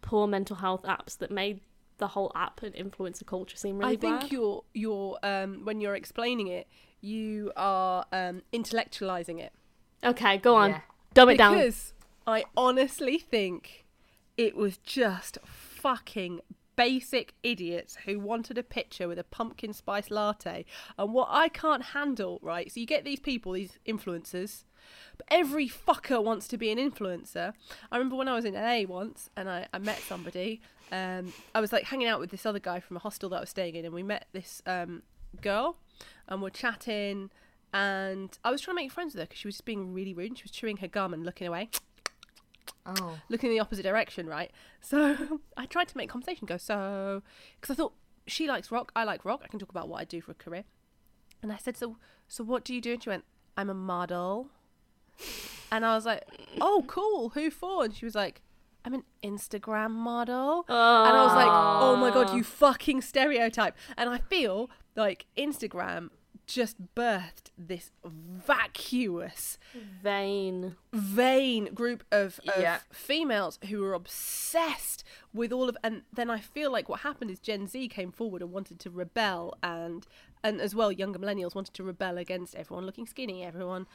[0.01, 1.59] poor mental health apps that made
[1.99, 4.31] the whole app and influencer culture seem really I think bad.
[4.31, 6.67] you're you're um, when you're explaining it,
[7.01, 9.53] you are um, intellectualizing it
[10.03, 10.71] Okay, go on.
[10.71, 10.81] Yeah.
[11.13, 11.55] Dumb it down.
[11.57, 11.93] because
[12.27, 13.82] I honestly think
[14.37, 16.41] it was just fucking
[16.75, 20.65] basic idiots who wanted a picture with a pumpkin spice latte.
[20.97, 22.71] And what I can't handle, right?
[22.71, 24.63] So you get these people, these influencers.
[25.17, 27.53] But every fucker wants to be an influencer.
[27.91, 30.61] I remember when I was in LA once and I, I met somebody.
[30.91, 33.39] Um, I was like hanging out with this other guy from a hostel that I
[33.39, 35.01] was staying in, and we met this um,
[35.41, 35.77] girl,
[36.27, 37.31] and we're chatting.
[37.73, 40.13] And I was trying to make friends with her because she was just being really
[40.13, 40.37] rude.
[40.37, 41.69] She was chewing her gum and looking away,
[42.85, 43.17] Oh.
[43.29, 44.51] looking in the opposite direction, right?
[44.81, 46.57] So I tried to make conversation go.
[46.57, 47.23] So
[47.59, 47.93] because I thought
[48.27, 49.41] she likes rock, I like rock.
[49.43, 50.63] I can talk about what I do for a career.
[51.41, 52.93] And I said, so so what do you do?
[52.93, 53.25] And she went,
[53.57, 54.49] I'm a model.
[55.71, 56.23] And I was like,
[56.61, 57.29] oh, cool.
[57.29, 57.83] Who for?
[57.83, 58.41] And she was like,
[58.85, 60.65] I'm an Instagram model.
[60.67, 63.75] And I was like, oh my God, you fucking stereotype.
[63.97, 66.09] And I feel like Instagram
[66.45, 69.57] just birthed this vacuous,
[70.01, 70.75] Vain.
[70.91, 72.79] vain group of, of Yeah.
[72.91, 75.03] females who were obsessed
[75.33, 78.41] with all of and then I feel like what happened is Gen Z came forward
[78.41, 80.05] and wanted to rebel and
[80.43, 83.87] and as well younger millennials wanted to rebel against everyone looking skinny, everyone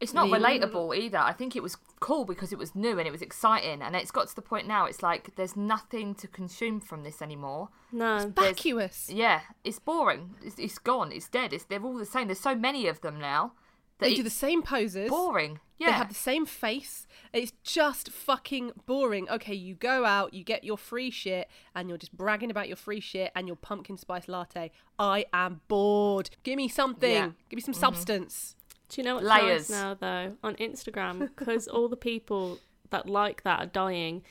[0.00, 1.18] It's not relatable either.
[1.18, 4.10] I think it was cool because it was new and it was exciting, and it's
[4.10, 4.86] got to the point now.
[4.86, 7.68] It's like there's nothing to consume from this anymore.
[7.92, 8.32] No.
[8.34, 9.08] vacuous.
[9.10, 10.34] Yeah, it's boring.
[10.42, 11.12] It's, it's gone.
[11.12, 11.52] It's dead.
[11.52, 12.28] It's they're all the same.
[12.28, 13.52] There's so many of them now.
[13.98, 15.08] That They do the it's same poses.
[15.08, 15.60] boring.
[15.78, 17.06] Yeah, They have the same face.
[17.32, 19.28] It's just fucking boring.
[19.28, 22.76] Okay, you go out, you get your free shit, and you're just bragging about your
[22.76, 24.72] free shit and your pumpkin spice latte.
[24.98, 26.30] I am bored.
[26.42, 27.12] Give me something.
[27.12, 27.30] Yeah.
[27.48, 27.80] Give me some mm-hmm.
[27.80, 28.56] substance.
[28.94, 29.70] Do you know what's Layers.
[29.70, 32.58] nice now though on Instagram because all the people
[32.90, 34.22] that like that are dying.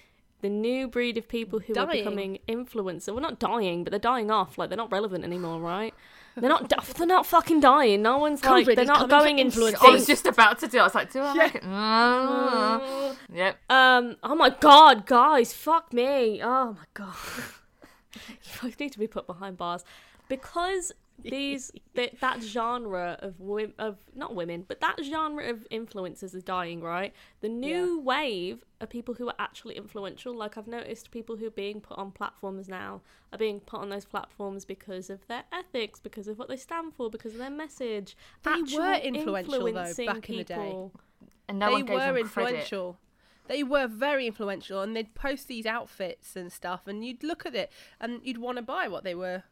[0.42, 2.04] The new breed of people who are Dying?
[2.04, 4.58] becoming influencer, well, not dying, but they're dying off.
[4.58, 5.94] Like they're not relevant anymore, right?
[6.36, 6.70] They're not.
[6.98, 8.02] They're not fucking dying.
[8.02, 8.66] No one's like.
[8.66, 9.88] COVID They're not going for in influencers.
[9.88, 10.78] I was just about to do.
[10.78, 10.82] it.
[10.82, 11.64] I was like, do I make it?
[11.64, 13.16] Mm.
[13.34, 13.58] Yep.
[13.70, 14.16] Um.
[14.24, 16.42] Oh my god, guys, fuck me.
[16.44, 17.16] Oh my god.
[18.64, 19.84] you need to be put behind bars
[20.28, 26.36] because these th- that genre of wom- of not women, but that genre of influencers
[26.36, 26.82] is dying.
[26.82, 27.14] Right.
[27.42, 30.36] The new wave are people who are actually influential.
[30.36, 33.90] Like I've noticed people who are being put on platforms now are being put on
[33.90, 37.50] those platforms because of their ethics, because of what they stand for, because of their
[37.50, 38.16] message.
[38.44, 40.76] They Actual were influential, though, influencing back in the day.
[41.48, 42.50] And no they one gave were them credit.
[42.50, 42.98] influential.
[43.48, 47.54] They were very influential, and they'd post these outfits and stuff, and you'd look at
[47.56, 49.44] it and you'd want to buy what they were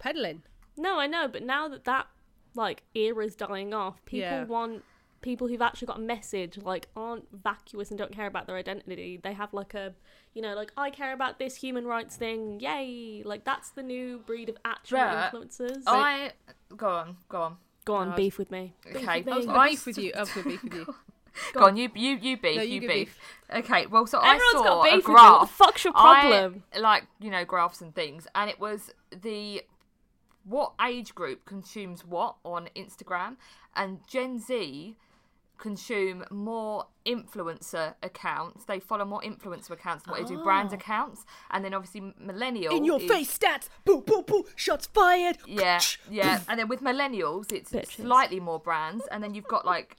[0.00, 0.42] peddling.
[0.76, 2.06] No, I know, but now that that
[2.54, 4.44] like era's dying off, people Yeah.
[4.44, 4.84] want
[5.22, 9.20] people who've actually got a message, like aren't vacuous and don't care about their identity.
[9.22, 9.92] They have like a,
[10.34, 12.58] you know, like I care about this human rights thing.
[12.60, 13.22] Yay!
[13.24, 15.82] Like that's the new breed of actual But influencers.
[15.86, 16.32] I
[16.76, 18.74] go on, go on, Go on, No, beef with me.
[18.84, 19.52] Beef Okay, with I was me.
[19.52, 20.12] going I to beef with you.
[20.16, 20.94] I was going to beef with you.
[21.54, 21.76] go on.
[21.76, 22.56] You you you beef.
[22.56, 22.88] No, you you beef.
[22.90, 23.18] beef.
[23.64, 23.86] Okay.
[23.86, 25.12] Well, so Everyone's I saw got beef a with me.
[25.14, 25.50] What the graph.
[25.50, 26.62] fuck's your I problem?
[26.78, 29.62] like you know graphs and things, and it was the
[30.44, 33.36] what age group consumes what on Instagram,
[33.74, 34.96] and Gen Z
[35.60, 38.64] consume more influencer accounts.
[38.64, 40.76] They follow more influencer accounts than what they do brand ah.
[40.76, 43.68] accounts, and then obviously millennial In your is- face stats.
[43.84, 44.44] Boo, boo, boo.
[44.56, 45.36] Shots fired.
[45.46, 46.40] Yeah, yeah.
[46.48, 48.02] And then with millennials, it's Bitches.
[48.02, 49.96] slightly more brands, and then you've got like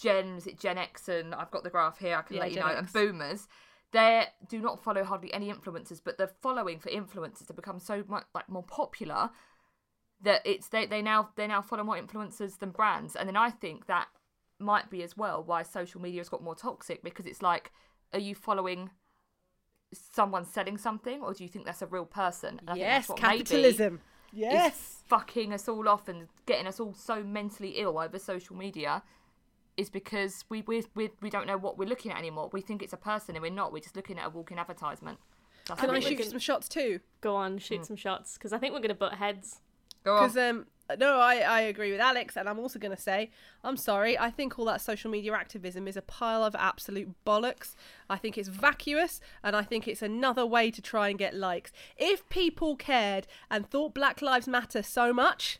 [0.00, 2.16] Gen, is it Gen X, and I've got the graph here.
[2.16, 2.72] I can Yeah, let you Gen know.
[2.72, 2.78] X.
[2.78, 3.48] And Boomers,
[3.92, 8.04] they do not follow hardly any influencers, but the following for influencers have become so
[8.08, 9.30] much like more popular
[10.22, 13.50] that it's they they now they now follow more influencers than brands, and then I
[13.50, 14.08] think that
[14.58, 17.72] might be as well why social media has got more toxic because it's like,
[18.12, 18.90] are you following?
[19.92, 22.60] Someone selling something, or do you think that's a real person?
[22.60, 24.00] And I think Yes, that's what capitalism.
[24.32, 25.02] Yes.
[25.08, 29.02] fucking us all off and getting us all so mentally ill over social media
[29.76, 32.48] is because we we we, we don't know what we're looking at anymore.
[32.52, 33.72] We think it's a person and we're not.
[33.72, 35.18] We're just looking at a walking advertisement.
[35.66, 37.00] That's Can I we- shoot can- some shots too?
[37.20, 37.86] Go on, shoot mm.
[37.86, 39.60] some shots because I think we're gonna butt heads.
[40.04, 40.22] Go on.
[40.22, 40.66] Because um,
[40.98, 43.30] no, I, I agree with Alex, and I'm also going to say
[43.62, 44.18] I'm sorry.
[44.18, 47.74] I think all that social media activism is a pile of absolute bollocks.
[48.08, 51.70] I think it's vacuous, and I think it's another way to try and get likes.
[51.96, 55.59] If people cared and thought Black Lives Matter so much,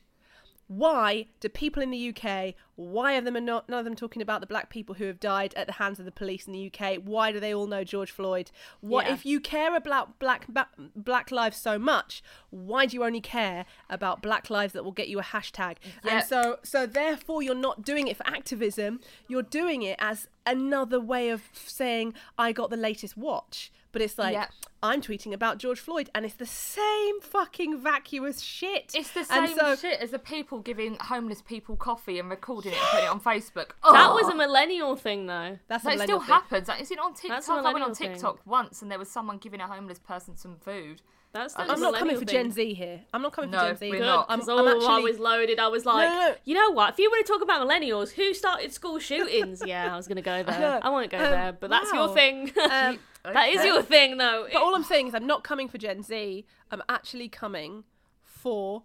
[0.71, 2.55] why do people in the UK?
[2.77, 5.53] Why are them not none of them talking about the black people who have died
[5.57, 6.99] at the hands of the police in the UK?
[7.03, 8.53] Why do they all know George Floyd?
[8.81, 9.15] What Yeah.
[9.15, 10.47] if you care about black
[10.95, 12.23] black lives so much?
[12.51, 15.79] Why do you only care about black lives that will get you a hashtag?
[16.09, 19.01] And so so therefore you're not doing it for activism.
[19.27, 23.73] You're doing it as another way of saying I got the latest watch.
[23.93, 24.51] But it's like Yep.
[24.83, 28.93] I'm tweeting about George Floyd, and it's the same fucking vacuous shit.
[28.95, 32.79] it's the same so- shit as the people giving homeless people coffee and recording it
[32.79, 33.71] and putting it on Facebook.
[33.83, 35.59] Oh, That was a millennial thing though.
[35.69, 36.29] That's a That still thing.
[36.29, 36.69] happens.
[36.69, 37.31] Like, is it on TikTok?
[37.39, 38.13] That's a I went on millennial thing.
[38.13, 41.03] TikTok once and there was someone giving a homeless person some food.
[41.33, 42.43] That's I'm the I'm not coming millennial for thing.
[42.45, 43.01] Gen Z here.
[43.15, 43.91] I'm not coming No, for Gen Z.
[43.91, 44.27] we're not.
[44.29, 45.61] I'm, because I'm oh, I was loaded.
[45.61, 46.35] I was like, no, no.
[46.45, 46.91] you know what?
[46.95, 49.63] If you want to talk about millennials, who started school shootings?
[49.65, 50.59] yeah, I was gonna go there.
[50.59, 50.81] know.
[50.83, 52.07] I won't go Um, there, but that's wow.
[52.07, 52.51] your thing.
[52.71, 54.47] Um, that is your thing, though.
[54.53, 56.45] but all I'm saying is, I'm not coming for Gen Z.
[56.71, 57.85] I'm actually coming
[58.25, 58.85] for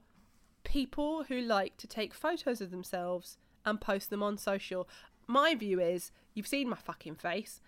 [0.63, 4.88] people who like to take photos of themselves and post them on social.
[5.28, 7.62] My view is, you've seen my fucking face.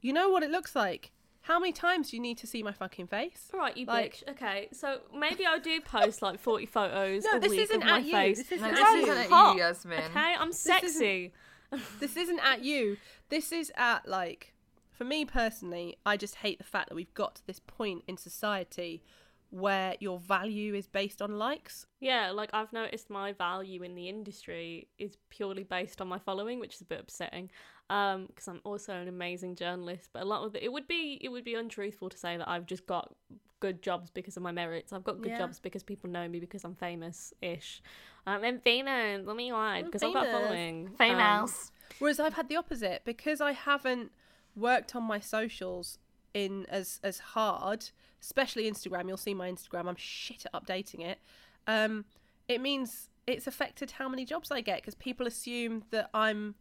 [0.00, 1.10] You know what it looks like.
[1.42, 3.50] How many times do you need to see my fucking face?
[3.52, 4.30] All right, you Like- bitch.
[4.30, 7.88] Okay, so maybe I do post like 40 photos No, a this week isn't of
[7.88, 8.12] my at you.
[8.12, 8.38] face.
[8.38, 9.12] This isn't No, at this you.
[9.12, 9.98] isn't at hot, you, Yasmin.
[10.04, 11.32] Okay, I'm isn't- sexy.
[12.00, 12.96] this isn't at you.
[13.28, 14.53] This is at like
[14.94, 18.16] for me personally, I just hate the fact that we've got to this point in
[18.16, 19.02] society
[19.50, 21.86] where your value is based on likes.
[22.00, 26.58] Yeah, like I've noticed my value in the industry is purely based on my following,
[26.58, 27.50] which is a bit upsetting.
[27.90, 31.18] Um, because I'm also an amazing journalist, but a lot of it, it would be
[31.20, 33.14] it would be untruthful to say that I've just got
[33.60, 34.92] good jobs because of my merits.
[34.92, 35.38] I've got good Yeah.
[35.38, 37.82] jobs because people know me because I'm famous-ish.
[38.26, 39.24] Um, I'm famous.
[39.26, 40.42] Let me lie, because I've got a famous.
[40.46, 40.86] following.
[40.88, 41.72] Um, Famous.
[41.98, 44.10] Whereas I've had the opposite because I haven't
[44.56, 45.98] worked on my socials
[46.32, 47.90] in as as hard,
[48.20, 49.08] especially Instagram.
[49.08, 49.88] You'll see my Instagram.
[49.88, 51.18] I'm shit at updating it.
[51.66, 52.04] Um,
[52.48, 56.54] it means it's affected how many jobs I get because people assume that I'm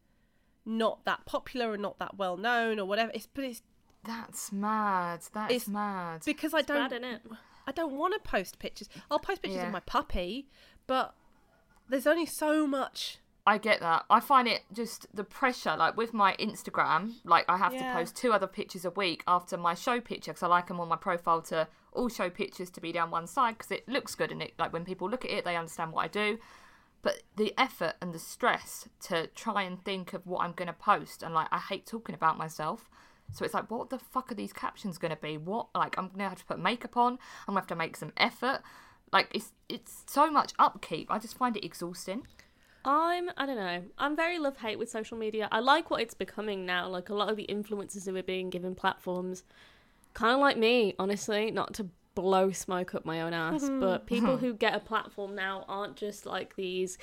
[0.66, 3.12] not that popular or not that well known or whatever.
[3.14, 3.62] It's but it's
[4.06, 5.22] That's mad.
[5.34, 6.22] That's It's- mad.
[6.26, 7.20] because I don't bad, innit?
[7.66, 8.90] I don't want to post pictures.
[9.10, 9.68] I'll post pictures Yeah.
[9.68, 10.48] of my puppy,
[10.88, 11.16] but
[11.90, 13.20] there's only so much.
[13.46, 14.06] I get that.
[14.10, 17.88] I find it just the pressure, like with my Instagram, like I have Yeah.
[17.92, 20.80] to post two other pictures a week after my show picture because I like them
[20.80, 24.16] on my profile to all show pictures to be down one side because it looks
[24.16, 26.40] good and it like when people look at it they understand what I do.
[27.02, 31.22] But the effort and the stress to try and think of what I'm gonna post
[31.22, 32.90] and like I hate talking about myself.
[33.34, 35.38] So it's like, what the fuck are these captions gonna be?
[35.38, 37.14] What like I'm gonna have to put makeup on.
[37.46, 38.62] I'm gonna have to make some effort.
[39.12, 41.12] Like it's it's so much upkeep.
[41.12, 42.26] I just find it exhausting.
[42.86, 43.84] I'm I don't know.
[43.98, 45.48] I'm very love hate with social media.
[45.52, 46.88] I like what it's becoming now.
[46.88, 49.44] Like a lot of the influencers who are being given platforms,
[50.14, 51.52] kind of like me, honestly.
[51.52, 53.80] Not to blow smoke up my own ass, mm-hmm.
[53.80, 56.98] but people who get a platform now aren't just like these.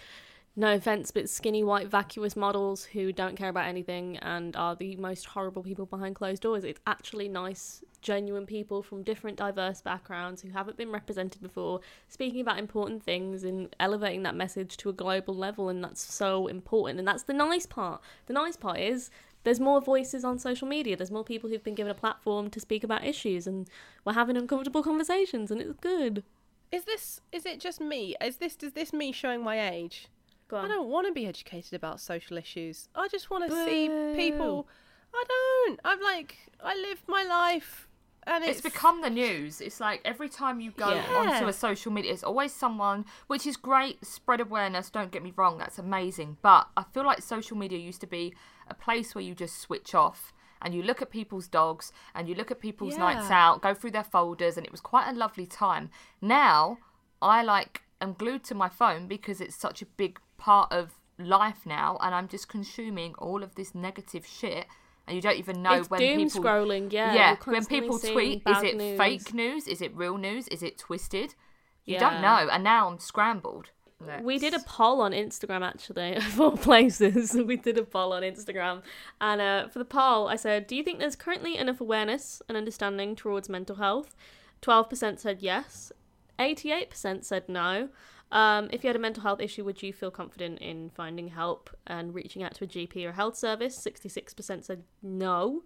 [0.56, 4.96] No offense, but skinny white vacuous models who don't care about anything and are the
[4.96, 6.64] most horrible people behind closed doors.
[6.64, 12.40] It's actually nice, genuine people from different diverse backgrounds who haven't been represented before, speaking
[12.40, 16.98] about important things and elevating that message to a global level, and that's so important.
[16.98, 18.02] And that's the nice part.
[18.26, 19.08] The nice part is
[19.44, 20.96] there's more voices on social media.
[20.96, 23.68] There's more people who've been given a platform to speak about issues, and
[24.04, 26.24] we're having uncomfortable conversations, and it's good.
[26.72, 27.20] Is this?
[27.30, 28.16] Is it just me?
[28.20, 28.56] Is this?
[28.56, 30.08] Does this me showing my age?
[30.50, 32.88] Go I don't want to be educated about social issues.
[32.94, 34.66] I just want to see people.
[35.14, 35.80] I don't.
[35.84, 37.88] I'm like, I live my life
[38.26, 39.60] and it's, become the news.
[39.60, 41.06] It's like every time you go Yeah.
[41.14, 44.04] onto a social media, it's always someone, which is great.
[44.04, 44.90] Spread awareness.
[44.90, 46.36] Don't get me wrong, that's amazing.
[46.42, 48.34] But I feel like social media used to be
[48.68, 50.32] a place where you just switch off
[50.62, 53.92] and you look at people's dogs and you look at people's nights out, go through
[53.92, 55.90] their folders, and it was quite a lovely time.
[56.20, 56.78] Now
[57.22, 61.64] I like am glued to my phone because it's such a big part of life
[61.66, 64.66] now, and I'm just consuming all of this negative shit.
[65.06, 66.92] And you don't even know it's when doom people scrolling.
[66.92, 67.14] Yeah.
[67.14, 68.98] yeah, when people tweet, is it news.
[68.98, 69.66] fake news?
[69.68, 70.46] Is it real news?
[70.48, 71.34] Is it twisted?
[71.84, 72.00] You Yeah.
[72.00, 73.70] don't know, and now I'm scrambled.
[74.22, 77.34] We did a poll on Instagram actually, of all places.
[77.50, 78.82] We did a poll on Instagram.
[79.20, 82.56] And uh, for the poll, I said, Do you think there's currently enough awareness and
[82.56, 84.16] understanding towards mental health?
[84.62, 85.92] 12% said yes,
[86.38, 87.88] 88% said no.
[88.32, 91.70] Um, if you had a mental health issue, would you feel confident in finding help
[91.86, 93.76] and reaching out to a GP or health service?
[93.76, 95.64] 66% said no,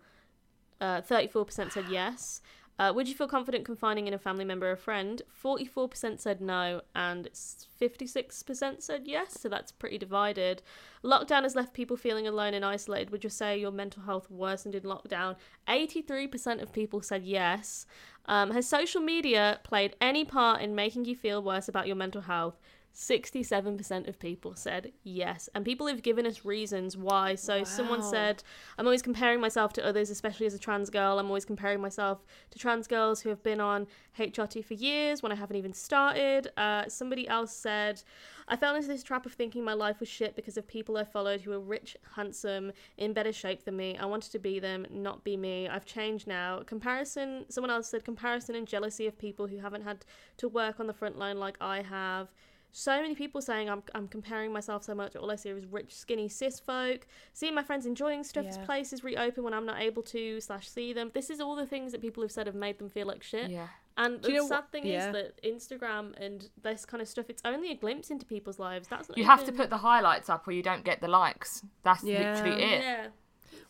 [0.81, 2.41] uh, 34% said yes.
[2.77, 5.23] Uh, would you feel confident confiding in a family member or friend?
[5.43, 10.61] 44% said no, and 56% said yes, so that's pretty divided.
[11.05, 13.11] Lockdown has left people feeling alone and isolated.
[13.11, 15.37] Would you say your mental health worsened in lockdown?
[15.69, 17.87] 83% of people said yes.
[18.27, 22.23] Um, has social media played any part in making you feel worse about your mental
[22.23, 22.59] health?
[22.95, 25.49] 67% of people said yes.
[25.55, 27.35] And people have given us reasons why.
[27.35, 28.45] So someone said,
[28.79, 31.19] I'm always comparing myself to others, especially as a trans girl.
[31.19, 35.33] I'm always comparing myself to trans girls who have been on HRT for years when
[35.33, 36.49] I haven't even started.
[36.57, 38.01] Uh, somebody else said,
[38.47, 41.05] I fell into this trap of thinking my life was shit because of people I
[41.05, 43.97] followed who were rich, handsome, in better shape than me.
[43.99, 45.67] I wanted to be them, not be me.
[45.67, 46.63] I've changed now.
[46.65, 50.05] Comparison, someone else said, comparison and jealousy of people who haven't had
[50.37, 52.29] to work on the front line like I have
[52.77, 55.15] so many people saying I'm, I'm comparing myself so much.
[55.15, 57.07] All I see is rich, skinny cis folk.
[57.33, 58.65] Seeing my friends enjoying stuff as Yeah.
[58.65, 61.13] places reopen when I'm not able to slash see them.
[61.15, 63.49] This is all the things that people have said have made them feel like shit.
[63.49, 63.69] Yeah.
[63.97, 65.07] And Do you the know sad what- thing yeah.
[65.07, 68.89] is that Instagram and this kind of stuff, it's only a glimpse into people's lives.
[68.89, 71.65] That's not You have to put the highlights up, or you don't get the likes.
[71.85, 72.33] That's Yeah.
[72.35, 72.81] literally it.
[72.83, 73.07] Yeah.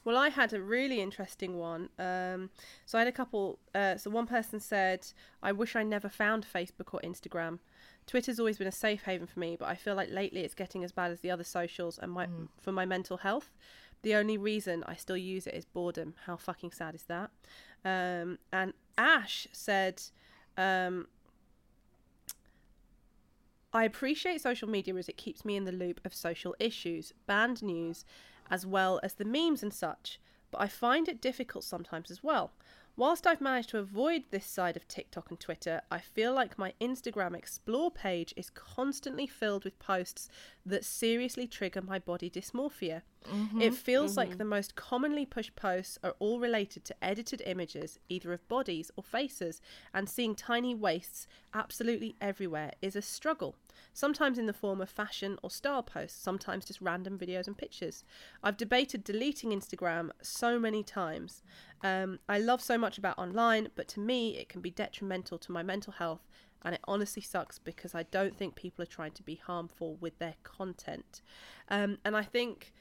[0.03, 1.91] Well, I had a really interesting one.
[1.99, 2.49] Um,
[2.87, 3.59] so I had a couple.
[3.75, 5.07] Uh, so one person said,
[5.43, 7.59] "I wish I never found Facebook or Instagram.
[8.07, 10.85] Twitter's always been a safe haven for me, but I feel like lately it's getting
[10.85, 12.29] as bad as the other socials, and my
[12.61, 13.51] for my mental health.
[14.03, 16.15] The only reason I still use it is boredom.
[16.27, 17.31] How fucking sad is that?"
[17.85, 20.03] Um, and Ash said.
[20.57, 21.09] Um,
[23.73, 27.61] I appreciate social media as it keeps me in the loop of social issues, band
[27.61, 28.05] news,
[28.49, 30.21] as well as the memes and such,
[30.53, 32.53] but I find it difficult sometimes as well.
[32.97, 36.75] Whilst I've managed to avoid this side of TikTok and Twitter, I feel like my
[36.81, 40.29] Instagram Explore page is constantly filled with posts
[40.67, 43.03] that seriously trigger my body dysmorphia.
[43.61, 48.33] It feels like the most commonly pushed posts are all related to edited images, either
[48.33, 49.63] of bodies or faces,
[49.95, 53.57] and seeing tiny waists absolutely everywhere is a struggle.
[53.95, 58.05] Sometimes in the form of fashion or style posts, sometimes just random videos and pictures.
[58.43, 61.43] I've debated deleting Instagram so many times.
[61.83, 65.53] Um, I love so much about online, but to me, it can be detrimental to
[65.53, 66.27] my mental health,
[66.65, 70.19] and it honestly sucks because I don't think people are trying to be harmful with
[70.19, 71.21] their content.
[71.69, 72.73] Um, and I think,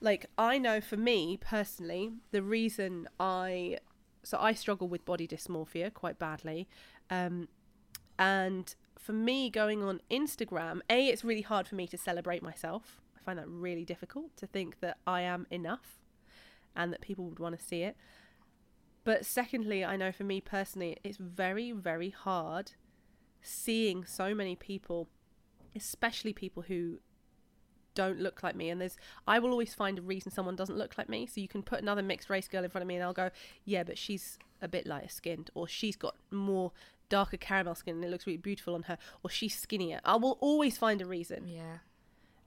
[0.00, 3.78] like, I know for me personally, the reason I
[4.22, 6.68] so I struggle with body dysmorphia quite badly.
[7.08, 7.48] Um,
[8.18, 13.00] and for me, going on Instagram, A, it's really hard for me to celebrate myself.
[13.16, 15.98] I find that really difficult to think that I am enough
[16.76, 17.96] and that people would want to see it.
[19.04, 22.72] But secondly, I know for me personally, it's very, very hard
[23.42, 25.08] seeing so many people,
[25.74, 26.98] especially people who
[27.94, 30.96] don't look like me and there's I will always find a reason someone doesn't look
[30.96, 33.02] like me so you can put another mixed race girl in front of me and
[33.02, 33.30] I'll go
[33.64, 36.70] yeah but she's a bit lighter skinned or she's got more
[37.08, 40.38] darker caramel skin and it looks really beautiful on her or she's skinnier I will
[40.40, 41.78] always find a reason Yeah.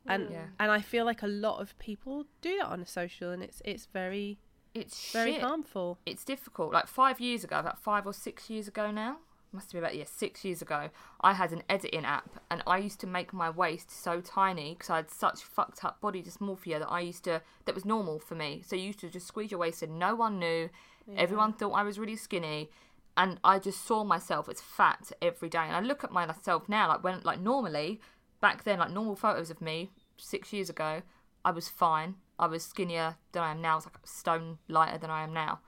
[0.07, 0.45] and Yeah.
[0.59, 3.61] and I feel like a lot of people do that on a social and it's
[3.65, 4.39] it's very
[4.73, 5.41] It's very shit.
[5.41, 6.71] harmful it's difficult.
[6.71, 9.17] Like five years ago, about five or six years ago now,
[9.53, 10.89] must be about yeah, six years ago.
[11.21, 14.89] I had an editing app, and I used to make my waist so tiny because
[14.89, 18.35] I had such fucked up body dysmorphia that I used to that was normal for
[18.35, 18.63] me.
[18.65, 20.69] So you used to just squeeze your waist, and no one knew.
[21.17, 22.69] Everyone thought I was really skinny,
[23.17, 25.59] and I just saw myself as fat every day.
[25.59, 27.99] And I look at myself now, like when like normally
[28.41, 31.01] back then, like normal photos of me six years ago,
[31.45, 32.15] I was fine.
[32.39, 33.73] I was skinnier than I am now.
[33.73, 35.59] I was like a stone lighter than I am now.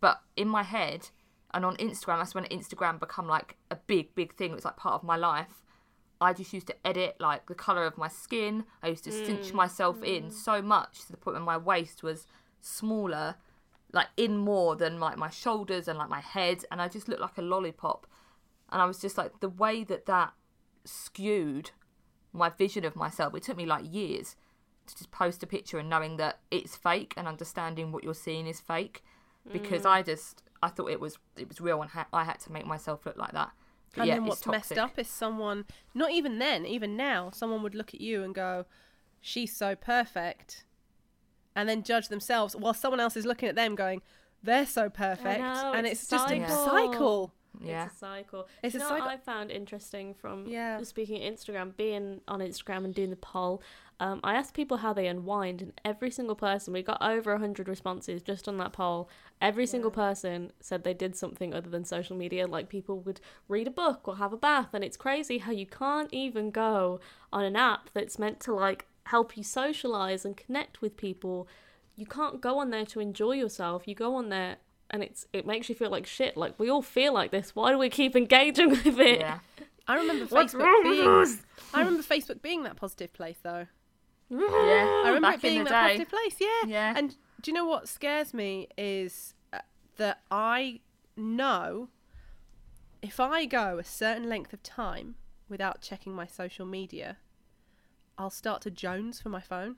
[0.00, 1.10] But in my head
[1.54, 4.52] and on Instagram, that's when Instagram become like a big, big thing.
[4.52, 5.62] It was like part of my life.
[6.20, 8.64] I just used to edit like the colour of my skin.
[8.82, 10.32] I used to cinch mm, myself in mm.
[10.32, 12.26] so much to the point where my waist was
[12.60, 13.36] smaller
[13.92, 17.20] like in more than like my shoulders and like my head, and I just looked
[17.20, 18.06] like a lollipop.
[18.70, 20.32] And I was just like the way that that
[20.84, 21.72] skewed
[22.32, 23.34] my vision of myself.
[23.34, 24.36] It took me like years
[24.86, 28.46] to just post a picture and knowing that it's fake and understanding what you're seeing
[28.46, 29.04] is fake
[29.52, 29.90] because mm.
[29.90, 32.66] I just I thought it was it was real and ha- I had to make
[32.66, 33.50] myself look like that.
[33.94, 37.30] But And yeah, then it's what's messed up is someone, not even then, even now,
[37.30, 38.64] someone would look at you and go,
[39.20, 40.64] she's so perfect.
[41.54, 44.00] And then judge themselves while someone else is looking at them going,
[44.42, 45.40] they're so perfect.
[45.40, 46.64] know, and it's it's, a just a cycle.
[46.64, 47.34] cycle.
[47.60, 47.84] Yeah.
[47.84, 48.48] It's a cycle.
[48.62, 49.08] It's you a know what cycle.
[49.10, 50.82] I found interesting from Yeah.
[50.84, 53.62] speaking of Instagram, being on Instagram and doing the poll.
[54.02, 57.68] Um, I asked people how they unwind, and every single person, we got over 100
[57.68, 59.08] responses just on that poll.
[59.40, 62.48] Every single person said they did something other than social media.
[62.48, 65.66] Like people would read a book or have a bath, and it's crazy how you
[65.66, 66.98] can't even go
[67.32, 71.46] on an app that's meant to like help you socialize and connect with people.
[71.94, 73.86] You can't go on there to enjoy yourself.
[73.86, 74.56] You go on there
[74.90, 76.36] and it's it makes you feel like shit.
[76.36, 77.54] Like we all feel like this.
[77.54, 79.20] Why do we keep engaging with it?
[79.20, 79.38] Yeah.
[79.86, 81.38] I remember Facebook being.
[81.72, 83.66] I remember Facebook being that positive place, though.
[84.40, 85.02] Yeah.
[85.04, 85.92] I remember Back it being in the that day.
[85.98, 86.36] positive place.
[86.40, 86.66] Yeah.
[86.66, 86.94] Yeah.
[86.96, 89.58] And do you know what scares me is uh,
[89.96, 90.80] that I
[91.16, 91.88] know
[93.02, 95.16] if I go a certain length of time
[95.48, 97.18] without checking my social media,
[98.16, 99.76] I'll start to jones for my phone.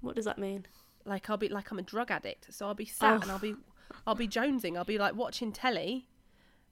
[0.00, 0.66] What does that mean?
[1.04, 3.22] Like I'll be like I'm a drug addict, so I'll be sat Oh.
[3.22, 3.54] and I'll be
[4.06, 4.76] I'll be jonesing.
[4.76, 6.06] I'll be like watching telly,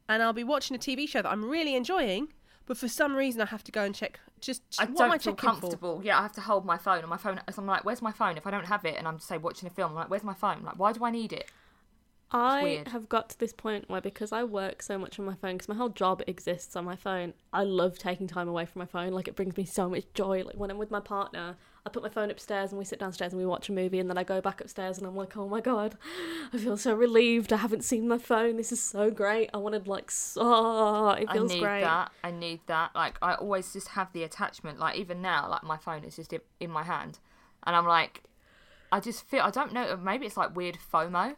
[0.09, 2.33] and I'll be watching a TV show that I'm really enjoying,
[2.67, 4.21] but for some reason I have to go and check.
[4.41, 5.61] Just I what am I don't feel checking for?
[5.61, 6.01] comfortable.
[6.05, 7.41] Yeah, I have to hold my phone, and my phone.
[7.51, 9.67] So I'm like, "Where's my phone?" If I don't have it, and I'm say watching
[9.67, 11.51] a film, I'm like, "Where's my phone?" Like, why do I need it?
[12.33, 15.55] I have got to this point where because I work so much on my phone,
[15.55, 18.87] because my whole job exists on my phone, I love taking time away from my
[18.87, 19.13] phone.
[19.13, 20.45] Like it brings me so much joy.
[20.45, 23.33] Like when I'm with my partner, I put my phone upstairs and we sit downstairs
[23.33, 25.49] and we watch a movie, and then I go back upstairs and I'm like, oh
[25.49, 25.97] my god,
[26.53, 27.53] I feel so relieved.
[27.53, 28.57] I haven't seen my phone.
[28.57, 29.49] This is so great.
[29.55, 31.11] I wanted like so.
[31.11, 31.51] It feels great.
[31.51, 31.81] I need great.
[31.83, 32.13] that.
[32.23, 32.95] I need that.
[32.95, 34.79] Like, I always just have the attachment.
[34.79, 37.19] Like, even now, like my phone is just in my hand,
[37.67, 38.25] and I'm like,
[38.93, 39.41] I just feel.
[39.41, 39.97] I don't know.
[39.97, 41.37] Maybe it's like weird FOMO,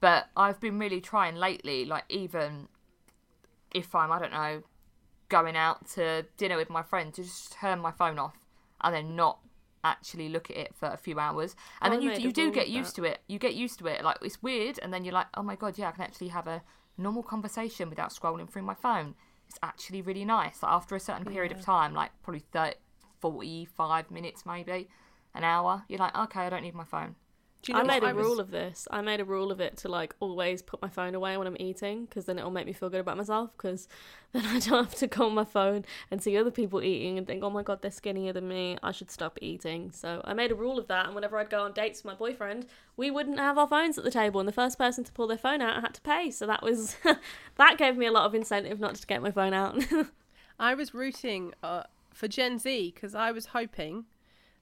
[0.00, 1.84] but I've been really trying lately.
[1.84, 2.68] Like, even
[3.74, 4.62] if I'm, I don't know,
[5.28, 8.36] going out to dinner with my friend, to just turn my phone off
[8.82, 9.38] and then not
[9.84, 11.56] actually look at it for a few hours.
[11.80, 13.02] And Oh, then you, you do get used that.
[13.02, 13.20] to it.
[13.28, 14.04] You get used to it.
[14.04, 14.78] Like it's weird.
[14.82, 16.62] And then you're like oh my god yeah i can actually have a
[16.98, 19.14] normal conversation without scrolling through my phone.
[19.48, 20.62] It's actually really nice.
[20.62, 22.76] Like after a certain period of time like probably 30,
[23.20, 24.88] 45 minutes maybe
[25.34, 27.14] an hour you're like okay i don't need my phone
[27.66, 28.88] you know I made a was- rule of this.
[28.90, 31.56] I made a rule of it to like always put my phone away when I'm
[31.60, 33.86] eating because then it'll make me feel good about myself because
[34.32, 37.26] then I don't have to go on my phone and see other people eating and
[37.26, 38.78] think, oh my god, they're skinnier than me.
[38.82, 39.90] I should stop eating.
[39.92, 41.06] So I made a rule of that.
[41.06, 44.04] And whenever I'd go on dates with my boyfriend, we wouldn't have our phones at
[44.04, 44.40] the table.
[44.40, 46.30] And the first person to pull their phone out had to pay.
[46.30, 46.96] So that was
[47.56, 49.84] that gave me a lot of incentive not to get my phone out.
[50.58, 54.04] I was rooting uh, for Gen Z because I was hoping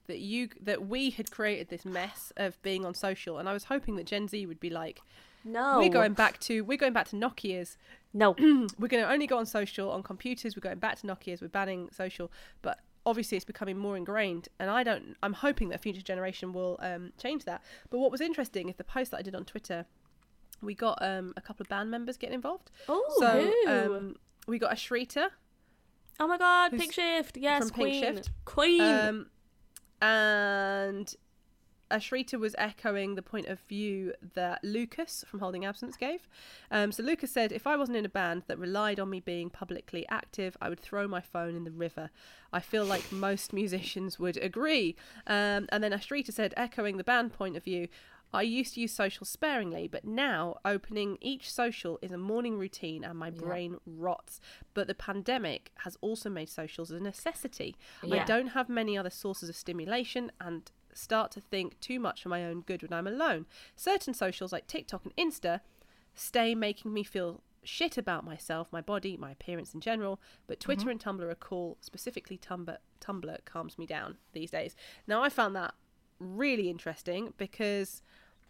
[0.09, 3.65] that you that we had created this mess of being on social, and I was
[3.65, 5.01] hoping that Gen Z would be like,
[5.45, 7.79] no, we're going back to we're going back to Nokia's.
[8.13, 8.33] No,
[8.79, 10.57] We're going to only go on social on computers.
[10.57, 11.43] We're going back to Nokia's.
[11.43, 12.33] We're banning social,
[12.63, 14.49] but obviously it's becoming more ingrained.
[14.59, 15.15] And I don't.
[15.23, 17.63] I'm hoping that future generation will um, change that.
[17.91, 19.85] But what was interesting is the post that I did on Twitter.
[20.63, 22.71] We got um, a couple of band members getting involved.
[22.89, 24.17] oh, so um,
[24.49, 25.29] we got a Ashrita,
[26.21, 28.31] oh my god, Pink Shift, yes, from Pink Queen, Shift.
[28.45, 28.81] Queen.
[28.81, 29.27] Um,
[30.01, 31.15] and
[31.91, 36.29] Ashrita was echoing the point of view that Lucas from Holding Absence gave.
[36.71, 39.51] Um, so Lucas said, if I wasn't in a band that relied on me being
[39.51, 42.11] publicly active, I would throw my phone in the river.
[42.53, 44.97] I feel like most musicians would agree.
[45.27, 47.89] Um, and then Ashrita said, echoing the band point of view,
[48.33, 53.05] I used to use social sparingly, but now opening each social is a morning routine
[53.05, 54.41] and my brain rots.
[54.75, 57.77] But the pandemic has also made socials a necessity.
[58.03, 62.29] I don't have many other sources of stimulation and start to think too much for
[62.29, 63.47] my own good when I'm alone.
[63.77, 65.61] Certain socials like TikTok and Insta
[66.15, 70.67] stay making me feel shit about myself, my body, my appearance in general, but mm-hmm.
[70.67, 71.77] Twitter and Tumblr are cool.
[71.81, 74.75] Specifically Tumblr Tumblr calms me down these days.
[75.07, 75.75] Now I found that
[76.19, 78.03] really interesting because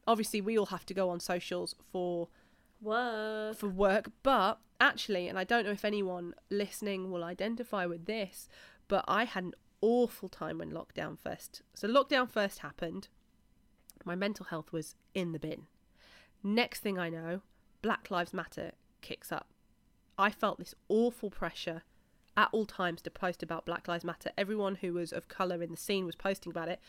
[0.07, 2.29] obviously we all have to go on socials for
[2.81, 3.57] Work.
[3.57, 8.49] for work, but actually, and I don't know if anyone listening will identify with this,
[8.87, 11.63] but I had an awful time when lockdown first.
[11.75, 13.09] So lockdown first happened.
[14.05, 15.67] My mental health was in the bin.
[16.43, 17.43] Next thing I know,
[17.83, 19.49] Black Lives Matter kicks up.
[20.17, 21.83] I felt this awful pressure
[22.37, 24.31] at all times to post about Black Lives Matter.
[24.39, 26.81] Everyone who was of colour in the scene was posting about it.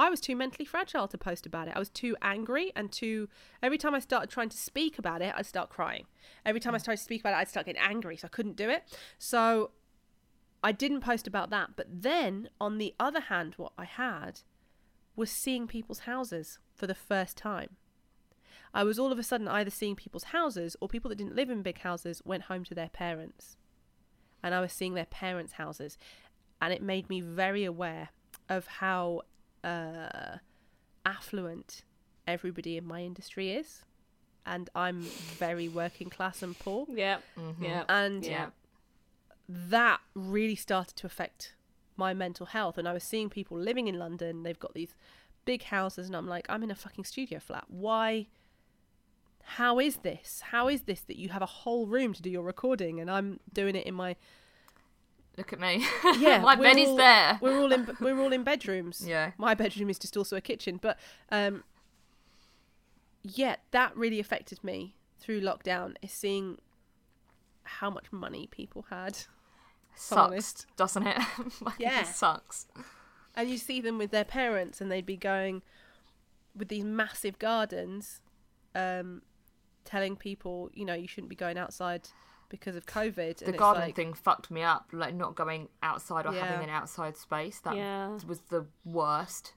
[0.00, 1.76] I was too mentally fragile to post about it.
[1.76, 3.28] I was too angry and too.
[3.62, 6.06] Every time I started trying to speak about it, I'd start crying.
[6.46, 8.56] Every time I started to speak about it, I'd start getting angry, so I couldn't
[8.56, 8.84] do it.
[9.18, 9.72] So
[10.64, 11.76] I didn't post about that.
[11.76, 14.40] But then, on the other hand, what I had
[15.16, 17.76] was seeing people's houses for the first time.
[18.72, 21.50] I was all of a sudden either seeing people's houses or people that didn't live
[21.50, 23.58] in big houses went home to their parents.
[24.42, 25.98] And I was seeing their parents' houses.
[26.62, 28.08] And it made me very aware
[28.48, 29.22] of how
[29.64, 30.38] uh,
[31.04, 31.82] affluent
[32.26, 33.84] everybody in my industry is.
[34.46, 36.86] And I'm very working class and poor.
[36.88, 37.18] Yeah.
[37.38, 37.64] Mm-hmm.
[37.64, 37.84] Yeah.
[37.88, 38.46] And yeah.
[39.48, 41.54] that really started to affect
[41.96, 42.78] my mental health.
[42.78, 44.94] And I was seeing people living in London, they've got these
[45.44, 47.64] big houses, and I'm like, I'm in a fucking studio flat.
[47.68, 48.26] Why?
[49.42, 50.42] How is this?
[50.50, 53.40] How is this that you have a whole room to do your recording and I'm
[53.52, 54.16] doing it in my
[55.40, 55.84] Look at me.
[56.18, 57.38] yeah my bed is all- there.
[57.40, 59.02] We're all in we're all in bedrooms.
[59.06, 59.32] Yeah.
[59.38, 60.98] My bedroom is just also a kitchen, but
[61.32, 61.64] um
[63.22, 66.58] yeah, that really affected me through lockdown is seeing
[67.64, 69.18] how much money people had.
[69.94, 71.18] Sucks, doesn't it?
[71.60, 72.02] Like, it Yeah.
[72.04, 72.66] sucks.
[73.34, 75.62] And you see them with their parents, and they'd be going
[76.56, 78.22] with these massive gardens,
[78.74, 79.22] um,
[79.84, 82.08] telling people, you know, you shouldn't be going outside
[82.50, 83.38] because of COVID.
[83.38, 84.88] The and garden like, thing fucked me up.
[84.92, 86.44] Like not going outside or Yeah.
[86.44, 87.60] having an outside space.
[87.60, 88.18] That Yeah.
[88.26, 89.54] was the worst.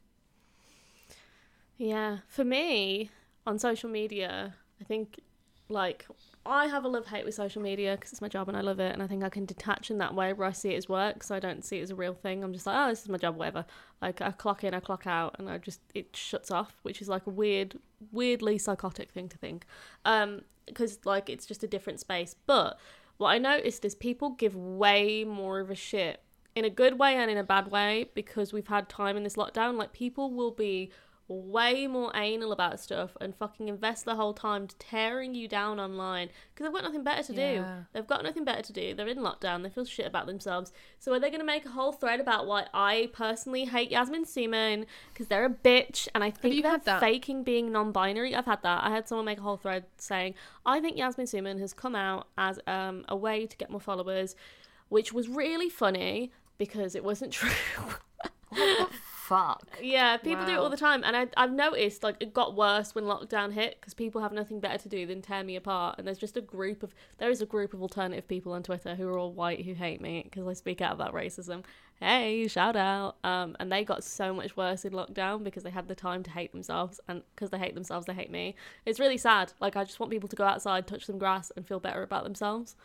[1.77, 3.09] Yeah, for me
[3.45, 5.19] on social media, I think
[5.69, 6.05] like
[6.45, 8.79] I have a love hate with social media because it's my job and I love
[8.79, 10.89] it, and I think I can detach in that way where I see it as
[10.89, 12.43] work, so I don't see it as a real thing.
[12.43, 13.65] I'm just like, oh, this is my job, whatever.
[14.01, 17.07] Like I clock in, I clock out, and I just it shuts off, which is
[17.09, 17.79] like a weird,
[18.11, 19.65] weirdly psychotic thing to think,
[20.05, 22.35] um, because like it's just a different space.
[22.45, 22.79] But
[23.17, 26.21] what I noticed is people give way more of a shit
[26.55, 29.35] in a good way and in a bad way because we've had time in this
[29.35, 29.75] lockdown.
[29.75, 30.91] Like people will be
[31.33, 36.29] way more anal about stuff and fucking invest the whole time tearing you down online
[36.53, 37.41] because they've got nothing better to do.
[37.41, 37.83] Yeah.
[37.93, 38.93] They've got nothing better to do.
[38.93, 39.63] They're in lockdown.
[39.63, 40.71] They feel shit about themselves.
[40.99, 44.25] So are they going to make a whole thread about why I personally hate Yasmin
[44.25, 48.35] Summan because they're a bitch and I think they're faking being non-binary?
[48.35, 48.83] I've had that.
[48.83, 52.27] I had someone make a whole thread saying I think Yasmin Summan has come out
[52.37, 54.35] as um, a way to get more followers,
[54.89, 57.49] which was really funny because it wasn't true.
[59.33, 59.67] Fuck.
[59.81, 62.93] Yeah, people do it all the time, and I, I've noticed like it got worse
[62.93, 65.95] when lockdown hit because people have nothing better to do than tear me apart.
[65.97, 68.93] And there's just a group of there is a group of alternative people on Twitter
[68.93, 71.63] who are all white who hate me because I speak out about racism.
[71.99, 73.15] Hey, shout out!
[73.23, 76.29] Um, and they got so much worse in lockdown because they had the time to
[76.29, 78.55] hate themselves, and because they hate themselves, they hate me.
[78.85, 79.53] It's really sad.
[79.59, 82.23] Like I just want people to go outside, touch some grass, and feel better about
[82.23, 82.75] themselves.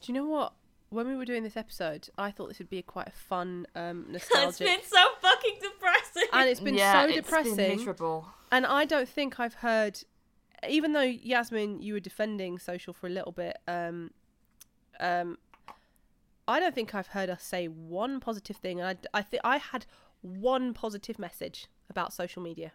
[0.00, 0.54] Do you know what?
[0.90, 3.66] When we were doing this episode, I thought this would be a quite a fun,
[3.74, 6.28] um, it's nostalgic, been so fucking depressing.
[6.32, 7.56] and it's been yeah, so it's depressing.
[7.56, 8.28] Been miserable.
[8.52, 10.00] And I don't think I've heard,
[10.68, 13.58] even though Yasmin, you were defending social for a little bit.
[13.66, 14.12] Um,
[15.00, 15.38] um,
[16.48, 18.80] I don't think I've heard us say one positive thing.
[18.80, 19.86] And I, I think I had
[20.22, 22.72] one positive message about social media.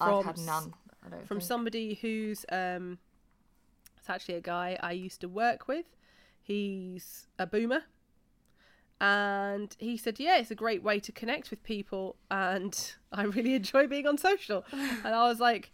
[0.00, 0.74] I've had none.
[1.04, 1.48] I don't From think.
[1.48, 2.98] somebody who's, um,
[3.98, 5.86] it's actually a guy I used to work with.
[6.46, 7.82] He's a boomer.
[9.00, 12.14] And he said, Yeah, it's a great way to connect with people.
[12.30, 14.64] And I really enjoy being on social.
[14.72, 15.72] and I was like,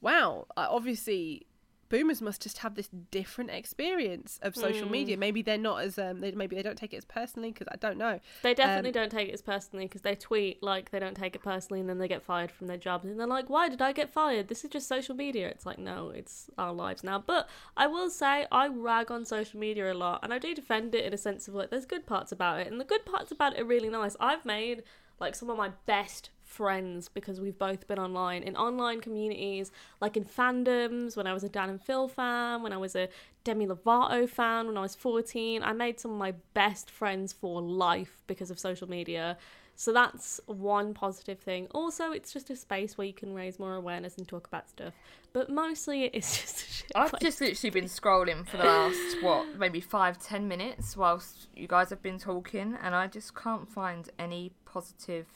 [0.00, 1.46] Wow, obviously,
[1.94, 5.16] boomers must just have this different experience of social media.
[5.16, 7.76] Maybe they're not as, um, they, maybe they don't take it as personally because I
[7.76, 8.18] don't know.
[8.42, 11.36] They definitely Um, don't take it as personally because they tweet like they don't take
[11.36, 13.80] it personally and then they get fired from their jobs and they're like, why did
[13.80, 14.48] I get fired?
[14.48, 15.46] This is just social media.
[15.48, 17.18] It's like, no, it's our lives now.
[17.20, 20.96] But I will say I rag on social media a lot and I do defend
[20.96, 23.30] it in a sense of like there's good parts about it and the good parts
[23.30, 24.16] about it are really nice.
[24.18, 24.82] I've made
[25.20, 30.16] like some of my best friends because we've both been online in online communities, like
[30.16, 31.16] in fandoms.
[31.16, 33.08] When I was a Dan and Phil fan, when I was a
[33.42, 37.60] Demi Lovato fan, when I was fourteen, I made some of my best friends for
[37.60, 39.36] life because of social media.
[39.76, 41.66] So that's one positive thing.
[41.72, 44.94] Also, it's just a space where you can raise more awareness and talk about stuff.
[45.32, 47.22] But mostly, it's just a shit I've place.
[47.22, 51.90] just literally been scrolling for the last what maybe five ten minutes whilst you guys
[51.90, 55.26] have been talking, and I just can't find any positive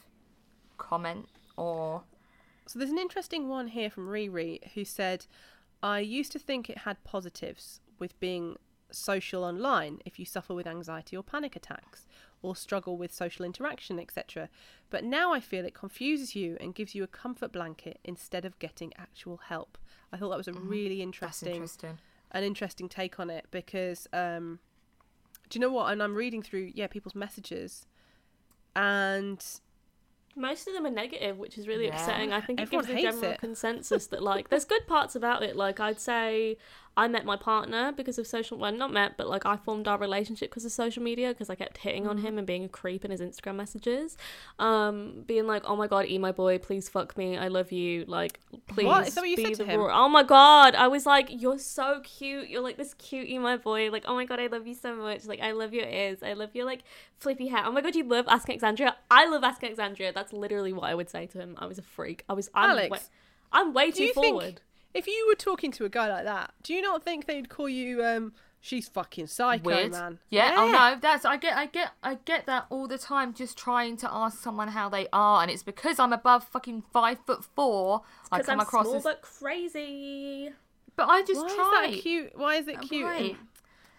[0.78, 2.02] comment or
[2.66, 5.26] So there's an interesting one here from Riri who said,
[5.82, 8.56] I used to think it had positives with being
[8.90, 12.06] social online if you suffer with anxiety or panic attacks
[12.40, 14.48] or struggle with social interaction, etc.
[14.90, 18.58] But now I feel it confuses you and gives you a comfort blanket instead of
[18.58, 19.76] getting actual help.
[20.12, 21.98] I thought that was a really interesting interesting.
[22.32, 24.58] an interesting take on it because um
[25.48, 27.86] do you know what and i'm reading through yeah people's messages
[28.76, 29.60] and
[30.36, 31.94] Most of them are negative, which is really Yeah.
[32.00, 32.32] upsetting.
[32.32, 33.40] I think it Everyone gives a general it.
[33.40, 35.56] consensus that like there's good parts about it.
[35.56, 36.56] Like I'd say
[36.98, 39.96] I met my partner because of social well not met, but like I formed our
[39.98, 43.04] relationship because of social media because I kept hitting on him and being a creep
[43.04, 44.16] in his Instagram messages.
[44.58, 47.38] Um being like, "Oh my god, emo boy, please fuck me.
[47.38, 49.78] I love you." Like please Is that what you said to him?
[49.78, 50.74] roar- Oh my god.
[50.74, 52.48] I was like, "You're so cute.
[52.48, 53.90] You're like this cute emo boy.
[53.92, 55.24] Like, oh my god, I love you so much.
[55.24, 56.22] Like I love your ears.
[56.24, 56.82] I love your like
[57.18, 57.62] flippy hair.
[57.64, 58.96] Oh my god, you love Asking Alexandria.
[59.08, 60.12] I love Asking Alexandria.
[60.12, 61.54] That's literally what I would say to him.
[61.58, 62.24] I was a freak.
[62.28, 62.50] I was.
[62.54, 62.98] I'm Alex, way,
[63.52, 64.42] I'm way too forward.
[64.42, 64.62] think
[64.94, 67.68] if you were talking to a guy like that, do you not think they'd call
[67.68, 69.92] you um she's fucking psycho, Weird.
[69.92, 70.18] man?
[70.30, 73.32] Yeah, Oh no, that's I get I get I get that all the time.
[73.34, 77.18] Just trying to ask someone how they are, and it's because I'm above fucking five
[77.26, 78.02] foot four.
[78.32, 80.50] I Because come I'm across small as, but crazy.
[80.96, 81.84] but I just Why try.
[81.88, 82.32] is that cute?
[82.38, 83.06] Why is it cute?
[83.06, 83.36] Right.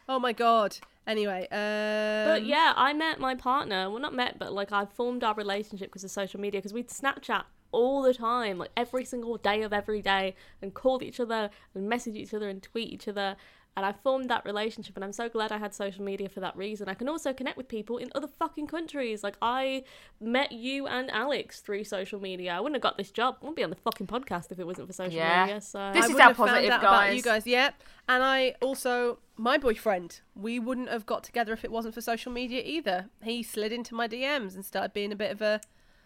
[0.07, 0.77] Oh my god.
[1.07, 3.89] Anyway, um, But yeah, I met my partner.
[3.89, 6.59] Well, not met, but like I formed our relationship because of social media.
[6.59, 11.01] Because we'd Snapchat all the time, like every single day of every day, and call
[11.03, 13.35] each other and message each other and tweet each other.
[13.77, 16.57] And I formed that relationship, and I'm so glad I had social media for that
[16.57, 16.89] reason.
[16.89, 19.23] I can also connect with people in other fucking countries.
[19.23, 19.83] Like I
[20.19, 22.51] met you and Alex through social media.
[22.53, 23.35] I wouldn't have got this job.
[23.39, 25.45] I wouldn't be on the fucking podcast if it wasn't for social Yeah.
[25.45, 25.61] media.
[25.61, 27.43] So This I is found positive, out about you guys.
[27.43, 27.47] guys.
[27.47, 27.69] Yeah,
[28.09, 30.21] and I also my boyfriend.
[30.35, 33.09] We wouldn't have got together if it wasn't for social media either.
[33.23, 35.61] He slid into my DMs and started being a bit of a.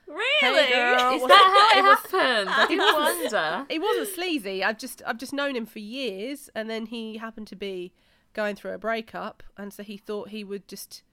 [0.07, 1.13] really, girl.
[1.15, 2.49] Is that how it it happened?
[2.49, 3.65] I did wonder.
[3.69, 4.63] He wasn't sleazy.
[4.63, 7.93] I've just I've just known him for years, and then he happened to be
[8.33, 11.03] going through a breakup, and so he thought he would just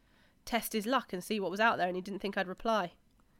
[0.44, 2.92] test his luck and see what was out there, and he didn't think I'd reply.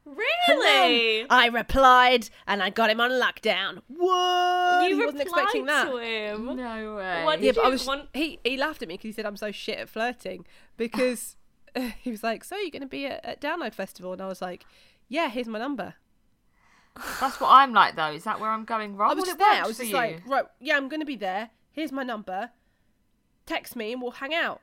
[0.05, 1.27] Really.
[1.29, 3.81] I replied, and I got him on lockdown.
[3.89, 4.89] What?
[4.91, 5.91] You he wasn't expecting that.
[5.91, 6.57] to him.
[6.57, 7.25] No way.
[7.25, 7.87] What Yeah, did I you was.
[7.87, 10.47] want- He he laughed at me because he said I'm so shit at flirting
[10.77, 11.37] because
[12.01, 14.41] he was like, "So you're going to be at, at Download Festival?" And I was
[14.43, 14.65] like,
[15.11, 15.95] "Yeah, here's my number."
[17.21, 18.11] That's what I'm like though.
[18.13, 19.11] Is that where I'm going wrong?
[19.11, 19.63] I was Well, just there.
[19.65, 19.95] I was just you.
[19.97, 21.51] like, right, yeah, I'm going to be there.
[21.71, 22.51] Here's my number.
[23.47, 24.61] Text me and we'll hang out.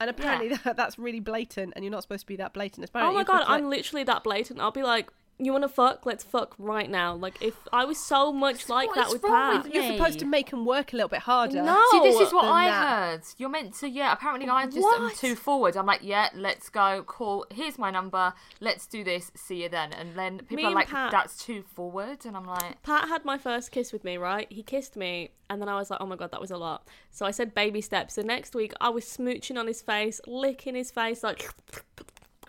[0.00, 2.90] And apparently that, that's really blatant, and you're not supposed to be that blatant.
[2.94, 4.58] Oh my god, like- I'm literally that blatant.
[4.60, 5.10] I'll be like,
[5.40, 6.04] "You want to fuck?
[6.06, 9.22] Let's fuck right now." Like if I was so much like What that is with
[9.22, 9.64] Pat.
[9.64, 11.62] with You're supposed to make him work a little bit harder.
[11.62, 11.80] No.
[11.90, 12.88] See, this is what I that.
[12.88, 13.22] heard.
[13.38, 14.12] You're meant to, yeah.
[14.12, 15.16] Apparently, I just am What?
[15.16, 15.76] too forward.
[15.76, 17.02] I'm like, yeah, let's go.
[17.06, 17.46] Call.
[17.50, 18.34] Here's my number.
[18.60, 19.30] Let's do this.
[19.34, 19.92] See you then.
[19.92, 22.24] And then people Me are like, Pat- that's too forward.
[22.24, 24.46] And I'm like, Pat had my first kiss with me, right?
[24.50, 26.86] He kissed me, and then I was like, "Oh my god, that was a lot."
[27.10, 28.14] So I said baby steps.
[28.14, 31.48] So next week, I was smooching on his face, licking his face, like,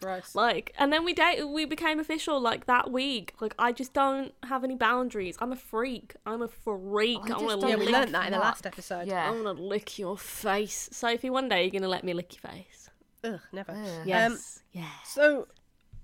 [0.02, 0.36] Gross.
[0.36, 1.44] like, and then we date.
[1.48, 3.34] We became official like that week.
[3.40, 5.38] Like I just don't have any boundaries.
[5.40, 6.16] I'm a freak.
[6.26, 7.20] I'm a freak.
[7.22, 7.88] I I, just want to don't yeah, lick.
[7.88, 9.08] we learned that in the last episode.
[9.08, 9.28] yeah.
[9.28, 10.90] I want to lick your face.
[10.92, 12.90] Sophie, one day you're gonna let me lick your face.
[13.24, 13.72] Ugh, never.
[13.72, 13.78] Ugh.
[14.02, 14.64] Um, yes.
[14.72, 14.88] yes.
[15.06, 15.48] So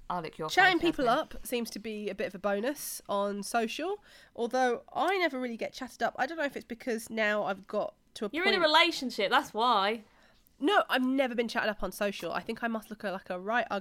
[0.10, 1.20] I'll lick your chatting face, people Jasmine.
[1.20, 3.98] up seems to be a bit of a bonus on social.
[4.36, 6.16] Although I never really get chatted up.
[6.18, 8.56] I don't know if it's because now I've got to a You're point.
[8.56, 9.30] in a relationship.
[9.32, 10.04] That's why.
[10.60, 12.32] No, I've never been chatted up on social.
[12.32, 13.80] I think I must look like a right I'll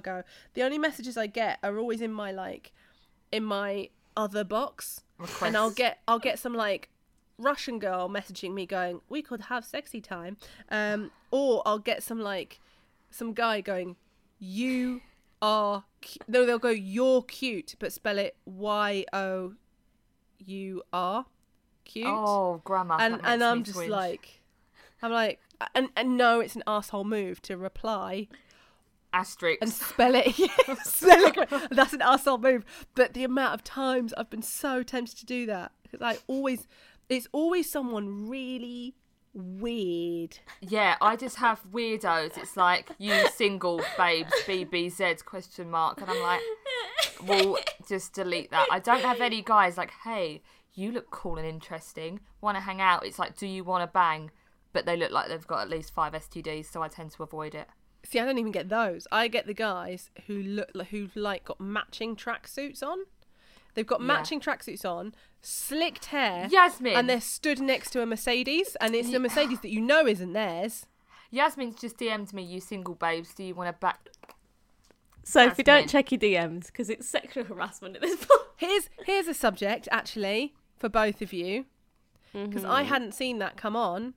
[0.53, 2.71] The only messages I get are always in my like
[3.31, 5.01] in my other box.
[5.41, 6.89] And I'll get I'll get some like
[7.39, 10.37] Russian girl messaging me going, "We could have sexy time."
[10.69, 12.59] Um or I'll get some like
[13.09, 13.95] some guy going,
[14.39, 15.01] "You
[15.41, 16.19] are cu-.
[16.27, 19.53] no they'll go, "You're cute," but spell it Y O
[20.45, 21.25] U R.
[21.85, 22.97] Cute Oh, grammar.
[22.99, 24.41] and and I'm just like,
[25.01, 25.39] I'm like,
[25.73, 28.27] and and no, it's an asshole move to reply
[29.13, 29.59] asterisk.
[29.61, 30.27] and spell it.
[30.39, 31.69] it.
[31.71, 32.65] That's an asshole move.
[32.95, 36.67] But the amount of times I've been so tempted to do that because I always,
[37.09, 38.95] it's always someone really
[39.33, 40.39] weird.
[40.61, 42.37] Yeah, I just have weirdos.
[42.37, 46.41] It's like you single babes BBZ question mark, and I'm like,
[47.25, 48.67] we'll just delete that.
[48.71, 50.41] I don't have any guys like, hey,
[50.73, 52.19] you look cool and interesting.
[52.41, 53.05] Want to hang out?
[53.05, 54.31] It's like, do you want to bang?
[54.77, 57.55] But they look like they've got at least five STDs, so I tend to avoid
[57.55, 57.67] it.
[58.03, 59.07] See, I don't even get those.
[59.11, 62.99] I get the guys who look like who like got matching tracksuits on.
[63.73, 64.05] They've got Yeah.
[64.05, 69.11] matching tracksuits on, slicked hair, Yasmin, and they're stood next to a Mercedes, and it's
[69.11, 70.85] a Mercedes that you know isn't theirs.
[71.31, 72.43] Yasmin's just DM'd me.
[72.43, 74.09] You single babes, do you want to back?
[75.23, 78.41] Sophie, That's don't check your DMs because it's sexual harassment at this point.
[78.57, 81.65] Here's here's a subject actually for both of you
[82.31, 82.89] because I Mm-hmm.
[82.89, 84.13] hadn't seen that come on.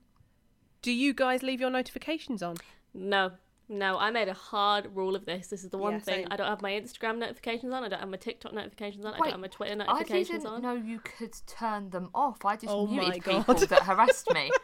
[0.81, 2.57] Do you guys leave your notifications on?
[2.93, 3.31] No,
[3.69, 5.47] no, I made a hard rule of this.
[5.47, 6.15] This is the one Yeah, thing.
[6.23, 6.27] same.
[6.31, 7.83] I don't have my Instagram notifications on.
[7.83, 9.13] I don't have my TikTok notifications on.
[9.13, 9.95] I don't have my Twitter notifications on.
[9.95, 10.61] I notifications didn't on.
[10.61, 12.43] know you could turn them off.
[12.43, 13.37] I just Oh my muted God.
[13.45, 14.51] people that harassed me.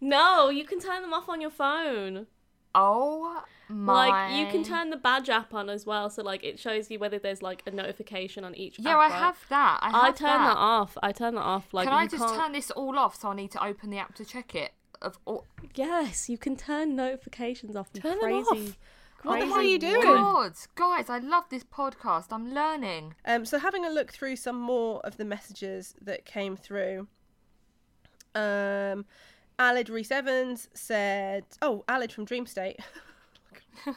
[0.00, 2.26] No, you can turn them off on your phone.
[2.74, 4.08] Oh my!
[4.10, 6.98] Like you can turn the badge app on as well, so like it shows you
[6.98, 8.78] whether there's like a notification on each.
[8.78, 9.12] Yeah, app, I right?
[9.12, 9.78] have that.
[9.80, 10.04] I, have that.
[10.04, 10.56] I turn that.
[10.58, 10.98] off.
[11.02, 11.72] I turn that off.
[11.72, 13.18] Like can I just can't- turn this all off?
[13.18, 14.72] So I need to open the app to check it.
[15.02, 15.44] Of all...
[15.74, 17.88] Yes, you can turn notifications off.
[17.94, 18.78] you Turn them crazy, off.
[19.22, 20.02] What the hell are you doing?
[20.02, 22.26] God, guys, I love this podcast.
[22.30, 23.14] I'm learning.
[23.24, 27.08] Um, so having a look through some more of the messages that came through.
[28.34, 29.06] Um,
[29.58, 32.78] Aled Rhys Evans said, "Oh, Aled from Dream State.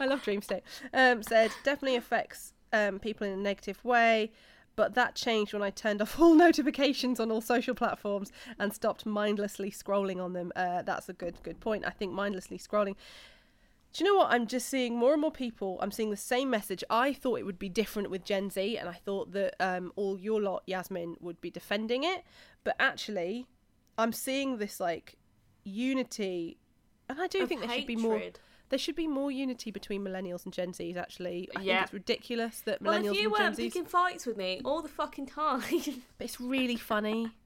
[0.00, 4.32] I love Dream State." Um, said definitely affects um, people in a negative way,
[4.76, 9.06] but that changed when I turned off all notifications on all social platforms and stopped
[9.06, 10.52] mindlessly scrolling on them.
[10.56, 11.84] Uh, that's a good good point.
[11.86, 12.96] I think mindlessly scrolling.
[13.94, 14.32] Do you know what?
[14.32, 15.78] I'm just seeing more and more people.
[15.80, 16.82] I'm seeing the same message.
[16.90, 20.18] I thought it would be different with Gen Z, and I thought that um, all
[20.18, 22.24] your lot, Yasmin, would be defending it.
[22.64, 23.46] But actually,
[23.96, 25.14] I'm seeing this like
[25.62, 26.58] unity,
[27.08, 28.20] and I do think there should be more.
[28.64, 28.70] Hatred.
[28.70, 30.96] There should be more unity between millennials and Gen Zs.
[30.96, 31.74] Actually, I Yeah.
[31.76, 33.62] think it's ridiculous that Well, millennials if you and Gen um, weren't Zs.
[33.62, 35.62] picking fights with me all the fucking time,
[36.18, 37.30] But it's really funny.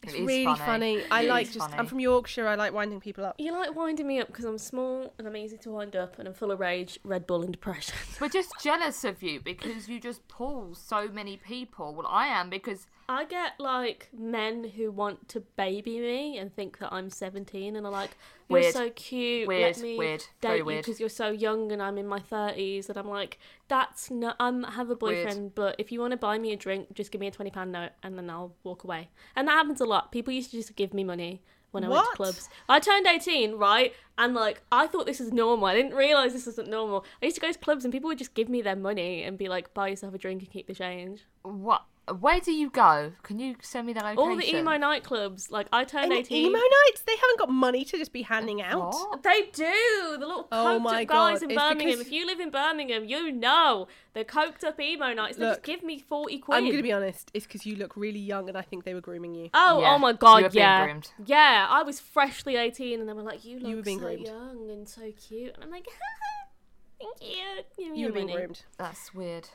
[0.00, 0.58] It's It is really funny.
[1.00, 1.04] funny.
[1.10, 1.70] I It like is just.
[1.76, 2.46] I'm from Yorkshire.
[2.46, 3.34] I like winding people up.
[3.36, 6.28] you like winding me up because I'm small and I'm easy to wind up and
[6.28, 7.96] I'm full of rage, Red Bull, and depression.
[8.20, 11.94] We're just jealous of you because you just pull so many people.
[11.96, 16.78] Well, I am because I get like men who want to baby me and think
[16.78, 18.10] that I'm 17 and are like,
[18.50, 18.74] "You're Weird.
[18.74, 19.48] so cute.
[19.48, 20.84] Weird, Let me weird, date very you weird.
[20.84, 23.38] because you're so young and I'm in my 30s." And I'm like,
[23.68, 24.36] "That's not.
[24.38, 25.24] I'm have a Weird.
[25.26, 27.50] boyfriend, but if you want to buy me a drink, just give me a 20
[27.50, 30.12] pound note and then I'll walk away." And that happens a lot.
[30.12, 31.40] People used to just give me money
[31.70, 32.48] when I went to clubs.
[32.68, 33.94] I turned 18, right?
[34.18, 35.66] And like, I thought this is normal.
[35.66, 37.06] I didn't realize this wasn't normal.
[37.22, 39.38] I used to go to clubs and people would just give me their money and
[39.38, 41.84] be like, "Buy yourself a drink and keep the change." what?
[42.14, 43.12] Where do you go?
[43.22, 44.18] Can you send me the location?
[44.18, 45.50] All the emo nightclubs.
[45.50, 46.46] Like I turned And 18.
[46.46, 48.92] emo nights, they haven't got money to just be handing out.
[48.94, 49.22] What?
[49.22, 50.16] They do.
[50.18, 51.86] The little Oh coked my up guys God, in it's Birmingham.
[51.90, 55.36] because- If you live in Birmingham, you know the coked up emo nights.
[55.36, 56.56] They just Look, give me forty quid.
[56.58, 57.30] I'm going to be honest.
[57.34, 59.50] It's because you look really young, and I think they were grooming you.
[59.54, 61.10] Oh, oh Yeah, oh my you god, were being yeah, groomed.
[61.26, 61.66] yeah.
[61.70, 64.26] I was freshly eighteen, and they were like, "You look you were being so groomed.
[64.26, 65.86] young and so cute," and I'm like,
[67.00, 67.44] "Thank you."
[67.76, 68.62] Give me You your were being groomed.
[68.76, 69.48] That's weird.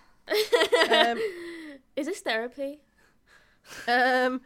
[0.91, 1.19] Um,
[1.95, 2.81] Is this therapy?
[3.87, 4.41] um,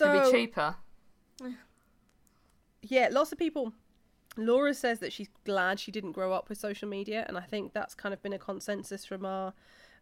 [0.00, 0.76] It'd be cheaper.
[2.82, 3.72] yeah, lots of people.
[4.36, 7.72] Laura says that she's glad she didn't grow up with social media, and I think
[7.72, 9.52] that's kind of been a consensus from our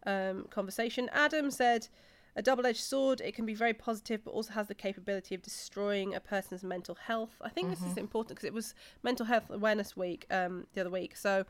[0.05, 1.09] um, conversation.
[1.13, 1.89] Adam said,
[2.37, 3.21] "A double-edged sword.
[3.23, 6.95] It can be very positive, but also has the capability of destroying a person's mental
[6.95, 10.83] health." I think this is important because it was Mental Health Awareness Week um, the
[10.83, 11.45] other week, so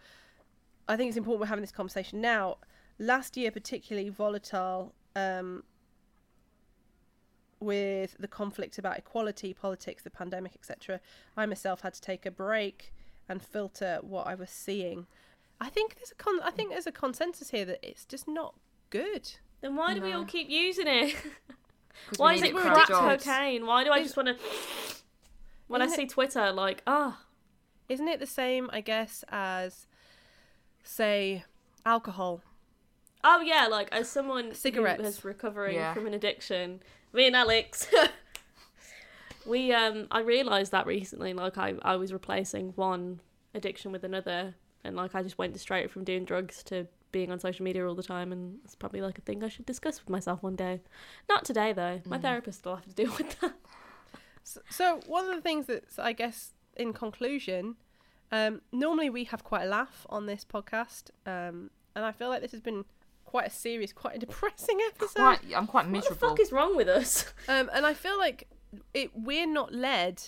[0.88, 2.58] I think it's important we're having this conversation now.
[2.98, 4.94] Last year, particularly volatile.
[5.14, 5.64] Um,
[7.58, 11.00] with the conflict about equality, politics, the pandemic, etc.,
[11.36, 12.92] I myself had to take a break
[13.28, 15.06] and filter what I was seeing.
[15.60, 18.54] I think there's a con- I think there's a consensus here that it's just not
[18.90, 19.32] good.
[19.62, 21.16] Then why do we all keep using it?
[22.18, 23.64] why is it for we're crack cocaine?
[23.64, 24.36] Why do I just want to?
[25.68, 27.22] When I Isn't it- see Twitter, like, ah,
[27.88, 29.88] Isn't it the same, I guess, as
[30.84, 31.44] say
[31.84, 32.42] alcohol?
[33.28, 35.00] Oh yeah, like as someone Cigarettes.
[35.02, 35.92] who is recovering Yeah.
[35.92, 36.80] from an addiction,
[37.12, 37.88] me and Alex,
[39.46, 41.32] we um, I realised that recently.
[41.34, 43.20] Like I, I was replacing one
[43.52, 44.54] addiction with another,
[44.84, 47.96] and like I just went straight from doing drugs to being on social media all
[47.96, 50.80] the time, and it's probably like a thing I should discuss with myself one day.
[51.28, 52.00] Not today though.
[52.06, 53.54] My therapist will have to deal with that.
[54.44, 57.74] So, so one of the things that's, I guess, in conclusion,
[58.30, 62.42] um, normally we have quite a laugh on this podcast, um, and I feel like
[62.42, 62.84] this has been
[63.36, 65.14] quite a serious, quite a depressing episode.
[65.16, 66.16] Quite, I'm quite miserable.
[66.16, 67.26] What the fuck is wrong with us?
[67.48, 68.48] Um, and I feel like
[68.94, 69.10] it.
[69.14, 70.22] We're not led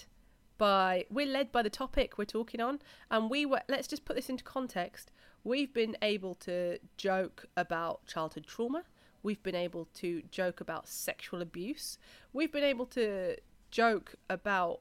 [0.58, 1.06] by.
[1.10, 2.80] We're led by the topic we're talking on,
[3.10, 3.62] and we were.
[3.68, 5.10] Let's just put this into context.
[5.42, 8.82] We've been able to joke about childhood trauma.
[9.22, 11.96] We've been able to joke about sexual abuse.
[12.34, 13.36] We've been able to
[13.70, 14.80] joke about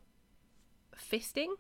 [0.96, 1.54] fisting,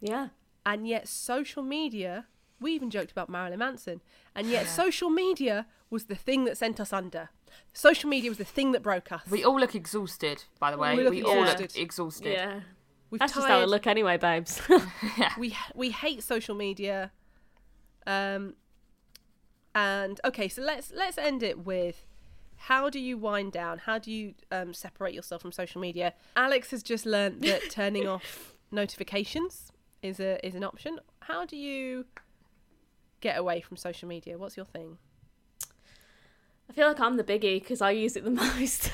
[0.00, 0.28] Yeah.
[0.64, 2.26] and yet social media.
[2.60, 4.00] We even joked about Marilyn Manson,
[4.34, 7.30] and yet social media was the thing that sent us under.
[7.72, 9.22] Social media was the thing that broke us.
[9.30, 10.96] We all look exhausted, by the way.
[10.96, 12.32] We We, all look exhausted.
[12.32, 12.60] Yeah.
[13.10, 14.60] We've That's just how I tired- look anyway, babes.
[15.38, 17.10] we we hate social media
[18.06, 18.54] um
[19.74, 22.06] and okay so let's let's end it with
[22.56, 26.70] how do you wind down how do you um, separate yourself from social media alex
[26.70, 29.70] has just learned that turning off notifications
[30.02, 32.06] is a is an option how do you
[33.20, 34.98] get away from social media what's your thing
[36.70, 38.92] I feel like I'm the biggie because I use it the most.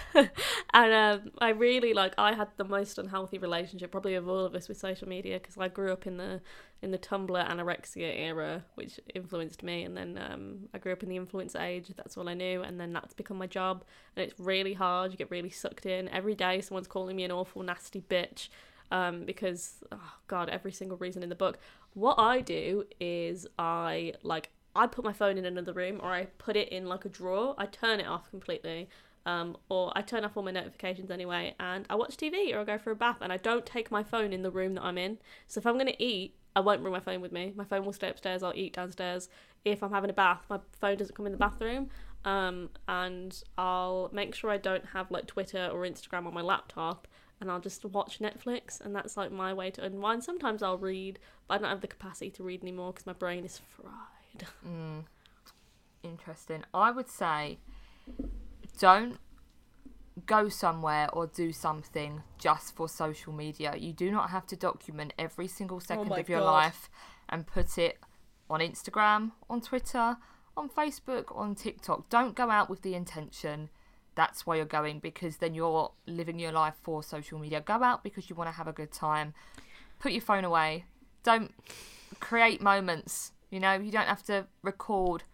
[0.72, 4.54] And um, I really like I had the most unhealthy relationship probably of all of
[4.54, 6.40] us with social media because I grew up in the
[6.82, 11.08] in the Tumblr anorexia era, which influenced me, and then um, I grew up in
[11.08, 11.90] the influencer age.
[11.96, 13.84] That's all I knew, and then that's become my job,
[14.16, 15.12] and it's really hard.
[15.12, 16.60] You get really sucked in every day.
[16.60, 18.48] Someone's calling me an awful, nasty bitch
[18.94, 21.58] um, because oh god, every single reason in the book.
[21.94, 26.26] What I do is I like I put my phone in another room or I
[26.38, 27.56] put it in like a drawer.
[27.58, 28.88] I turn it off completely.
[29.26, 32.64] Um, or I turn off all my notifications anyway, and I watch TV or I
[32.64, 34.98] go for a bath, and I don't take my phone in the room that I'm
[34.98, 35.16] in.
[35.48, 37.54] So if I'm gonna eat, I won't bring my phone with me.
[37.56, 38.42] My phone will stay upstairs.
[38.42, 39.30] I'll eat downstairs.
[39.64, 41.88] If I'm having a bath, my phone doesn't come in the bathroom.
[42.26, 47.08] Um, and I'll make sure I don't have like Twitter or Instagram on my laptop,
[47.40, 50.24] and I'll just watch Netflix, and that's like my way to unwind.
[50.24, 53.44] Sometimes I'll read, but I don't have the capacity to read anymore because my brain
[53.44, 54.48] is fried.
[54.66, 55.04] Mm.
[56.02, 56.64] Interesting.
[56.74, 57.58] I would say
[58.78, 59.18] don't
[60.26, 63.74] go somewhere or do something just for social media.
[63.76, 66.52] You do not have to document every single second my of your God.
[66.52, 66.90] life
[67.28, 67.98] and put it
[68.50, 70.16] on Instagram, on Twitter,
[70.56, 72.08] on Facebook, on TikTok.
[72.10, 73.70] Don't go out with the intention
[74.14, 77.60] that's why you're going because then you're living your life for social media.
[77.60, 79.34] Go out because you want to have a good time.
[79.98, 80.84] Put your phone away.
[81.22, 81.52] Don't
[82.20, 83.32] create moments.
[83.50, 85.24] You know, you don't have to record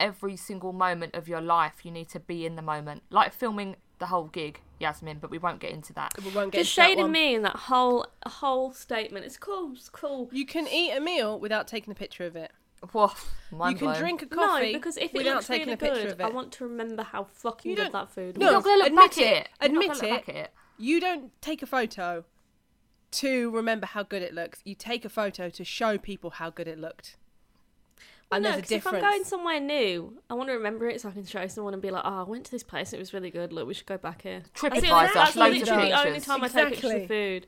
[0.00, 1.84] every single moment of your life.
[1.84, 3.02] You need to be in the moment.
[3.10, 6.12] Like filming the whole gig, Yasmin, but we won't get into that.
[6.24, 7.12] We won't get Just into that shading one.
[7.12, 9.24] me in that whole whole statement.
[9.24, 9.72] It's cool.
[9.72, 10.28] It's cool.
[10.32, 12.50] You can eat a meal without taking a picture of it.
[12.92, 13.10] Whoa,
[13.52, 13.96] You can blown.
[13.98, 16.20] drink a coffee no, because if it without looks taking really a picture good, of
[16.20, 16.24] it.
[16.24, 18.64] I want to remember how fucking You good don't- that food No, You're was.
[18.64, 19.26] not going to look admit back at it.
[19.26, 19.48] it.
[19.70, 20.26] You're not Admit gonna look it.
[20.26, 20.52] back at it.
[20.78, 22.24] You don't take a photo
[23.12, 24.60] to remember how good it looks.
[24.64, 27.16] You take a photo to show people how good it looked.
[28.30, 28.86] Well, and no, there's a 'cause if.
[28.86, 31.82] I'm going somewhere new, I want to remember it so I can show someone and
[31.82, 32.92] be like, "Oh, I went to this place.
[32.92, 33.52] It was really good.
[33.52, 35.98] Look, we should go back here." That's the only, TripAdvisor, that's loads of literally the
[35.98, 36.24] only pictures.
[36.26, 37.02] time I take pictures Exactly.
[37.02, 37.08] of
[37.42, 37.46] food.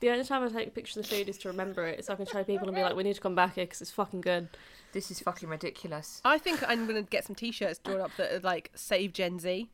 [0.00, 2.26] The only time I take pictures of food is to remember it, so I can
[2.26, 4.48] show people and be like, "We need to come back here because it's fucking good."
[4.92, 6.20] This is fucking ridiculous.
[6.24, 9.38] I think I'm going to get some t-shirts drawn up that are like "Save Gen
[9.38, 9.68] Z."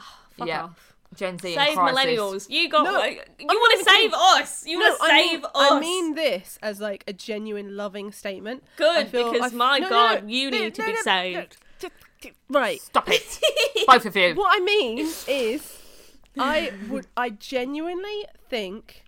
[0.00, 0.64] Ah, fuck Yeah.
[0.64, 0.88] off.
[1.14, 1.98] Gen Z Save crisis.
[1.98, 2.46] millennials.
[2.50, 2.84] You got.
[2.84, 4.66] No, like, you want to save us.
[4.66, 5.50] You want to save mean, us.
[5.54, 8.64] I mean this as like a genuine loving statement.
[8.76, 10.94] Good, feel- because f- my no, no, God, no, you no, need to be no,
[10.94, 11.56] no, saved.
[11.78, 11.88] t-
[12.22, 12.80] t- Right.
[12.80, 13.38] Stop it,
[13.86, 14.34] both of you.
[14.34, 15.78] What I mean is,
[16.38, 19.01] I would, I genuinely think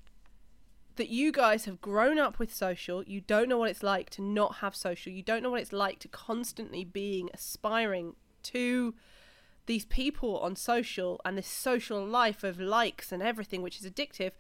[0.97, 3.03] that you guys have grown up with social.
[3.05, 5.13] You don't know what it's like to not have social.
[5.13, 8.15] You don't know what it's like to constantly being aspiring
[8.45, 8.95] to
[9.67, 14.33] these people on social and this social life of likes and everything, which is addictive.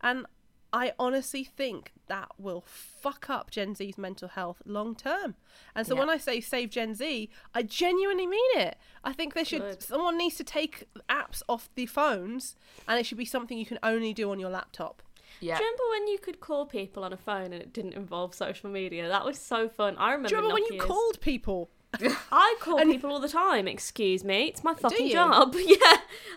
[0.00, 0.24] And
[0.72, 5.34] I honestly think that will fuck up Gen Z's mental health long term.
[5.74, 6.00] And so Yeah.
[6.00, 8.76] when I say save Gen Z, I genuinely mean it.
[9.02, 9.82] I think they should Good.
[9.82, 12.54] someone needs to take apps off the phones
[12.86, 15.02] and it should be something you can only do on your laptop.
[15.40, 15.56] Yeah.
[15.56, 18.34] Do you remember when you could call people on a phone and it didn't involve
[18.34, 19.08] social media?
[19.08, 19.96] That was so fun.
[19.98, 20.28] I remember.
[20.28, 21.70] Do you remember when you called people?
[22.30, 23.66] I call And- people all the time.
[23.66, 25.54] Excuse me, it's my fucking job.
[25.58, 25.76] yeah,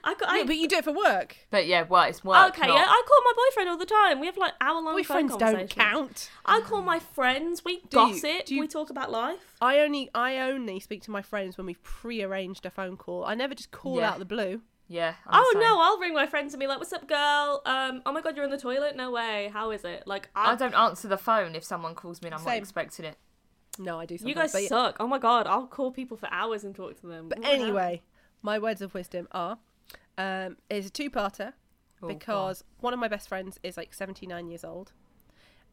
[0.02, 1.36] I, got- I yeah, but you do it for work.
[1.50, 2.54] But yeah, well, it's work.
[2.58, 2.68] okay.
[2.68, 4.22] not- Yeah, I call my boyfriend all the time.
[4.22, 6.30] We have like hour long phone Boyfriends don't count.
[6.46, 7.66] I call my friends.
[7.66, 8.46] We Do you- gossip.
[8.46, 9.56] do you- We talk about life.
[9.60, 13.26] I only I only speak to my friends when we've pre-arranged a phone call.
[13.26, 14.10] I never just call Yeah.
[14.12, 14.62] out the blue.
[14.92, 15.14] Yeah.
[15.26, 17.62] Oh the no, I'll ring my friends and be like, "What's up, girl?
[17.66, 18.98] Um, oh my god, you're in the toilet?
[18.98, 19.50] No way.
[19.54, 20.04] How is it?
[20.06, 23.06] Like, I, I don't answer the phone if someone calls me and I'm not expecting
[23.06, 23.18] it.
[23.80, 24.18] No, I do.
[24.20, 24.68] You guys but yeah.
[24.68, 24.98] suck.
[25.00, 27.30] Oh my god, I'll call people for hours and talk to them.
[27.30, 28.02] But What anyway,
[28.42, 29.60] my words of wisdom are:
[30.18, 31.54] um, it's a two-parter
[32.04, 34.92] Oh, because one of my best friends is like 79 years old,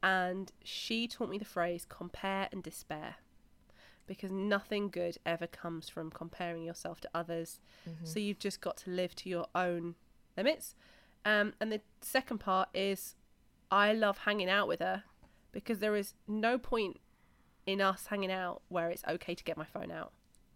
[0.00, 3.16] and she taught me the phrase "compare and despair,"
[4.08, 7.60] because nothing good ever comes from comparing yourself to others.
[7.88, 8.04] Mm-hmm.
[8.04, 9.94] So you've just got to live to your own
[10.36, 10.74] limits.
[11.24, 13.14] Um, and the second part is,
[13.70, 15.04] I love hanging out with her
[15.52, 16.98] because there is no point
[17.66, 20.12] in us hanging out where it's okay to get my phone out.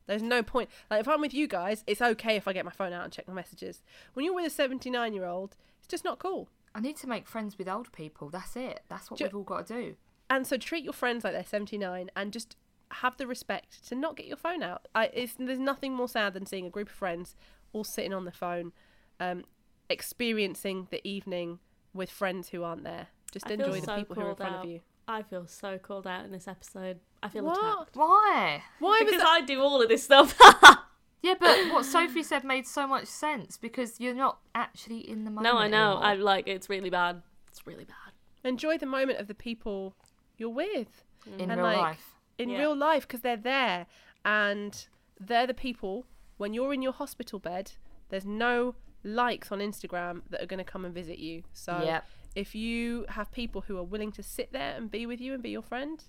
[0.07, 0.68] There's no point.
[0.90, 3.12] Like if I'm with you guys, it's okay if I get my phone out and
[3.12, 3.82] check my messages.
[4.14, 6.48] When you're with a 79 year old, it's just not cool.
[6.74, 8.30] I need to make friends with old people.
[8.30, 8.80] That's it.
[8.88, 9.96] That's what Ju- we've all got to do.
[10.30, 12.57] And so treat your friends like they're 79 and just
[12.93, 14.86] have the respect to not get your phone out.
[14.95, 17.34] I, it's, there's nothing more sad than seeing a group of friends
[17.72, 18.72] all sitting on the phone,
[19.20, 19.45] um,
[19.88, 21.59] experiencing the evening
[21.95, 23.09] with friends who aren't there.
[23.30, 24.64] Just I enjoy the so people who are in front out.
[24.64, 24.80] of you.
[25.09, 27.01] I feel so called out in this episode.
[27.22, 27.59] I feel What?
[27.59, 27.97] attacked.
[27.97, 28.62] Why?
[28.78, 29.28] Why Because that?
[29.28, 30.38] I do all of this stuff.
[31.24, 35.30] Yeah, but what Sophie said made so much sense because you're not actually in the
[35.30, 35.45] moment.
[35.55, 35.90] no, I know.
[35.93, 36.05] anymore.
[36.05, 37.22] I like it's really bad.
[37.47, 37.95] It's really bad.
[38.43, 39.95] Enjoy the moment of the people
[40.36, 41.05] you're with.
[41.38, 42.11] in and real like- life.
[42.43, 42.59] In Yeah.
[42.59, 43.86] real life because they're there
[44.24, 44.86] and
[45.18, 47.72] they're the people when you're in your hospital bed
[48.09, 48.74] there's no
[49.05, 51.43] likes on Instagram that are going to come and visit you.
[51.53, 52.05] So Yep.
[52.34, 55.43] if you have people who are willing to sit there and be with you and
[55.43, 56.05] be your friend,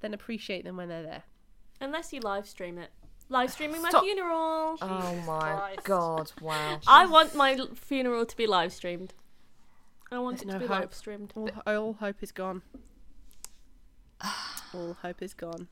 [0.00, 1.22] then appreciate them when they're there.
[1.80, 2.90] Unless you live stream it.
[3.28, 4.02] Live streaming my Stop.
[4.04, 4.76] funeral.
[4.80, 5.84] Oh my Christ.
[5.84, 6.32] god!
[6.40, 6.80] Wow.
[6.86, 9.14] I want my funeral to be live streamed.
[10.10, 10.80] I want There's it to no be hope.
[10.80, 11.32] live streamed.
[11.36, 12.62] All, all hope is gone.
[14.74, 15.68] all hope is gone.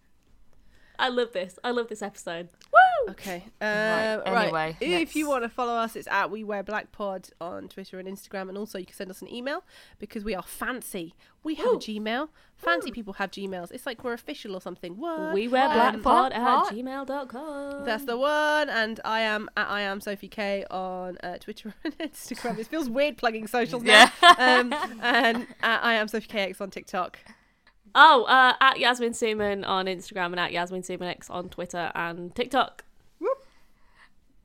[0.99, 1.59] I love this.
[1.65, 2.51] I love this episode.
[2.73, 3.11] Woo!
[3.13, 3.45] Okay.
[3.61, 4.77] Uh, Right, right.
[4.81, 7.99] anyway, if you want to follow us, it's at We Wear Black Pod on Twitter
[7.99, 9.65] and Instagram, and also you can send us an email
[9.99, 11.15] because we are fancy.
[11.43, 12.29] We have a Gmail.
[12.57, 13.73] Fancy people have Gmails.
[13.73, 14.97] It's like we're official or something.
[14.99, 15.33] What?
[15.35, 15.73] We wear Um,
[16.03, 16.73] blackpod at what?
[16.75, 17.85] gmail.com.
[17.85, 21.99] That's the one, and I am at I am Sophie K on uh, Twitter and
[21.99, 22.59] Instagram.
[22.59, 24.05] It feels weird plugging socials now.
[24.39, 24.73] um,
[25.03, 27.19] and at I am Sophie KX on TikTok.
[27.95, 32.34] Oh, uh, at Yasmin Summan on Instagram and at Yasmin Summan X on Twitter and
[32.34, 32.84] TikTok.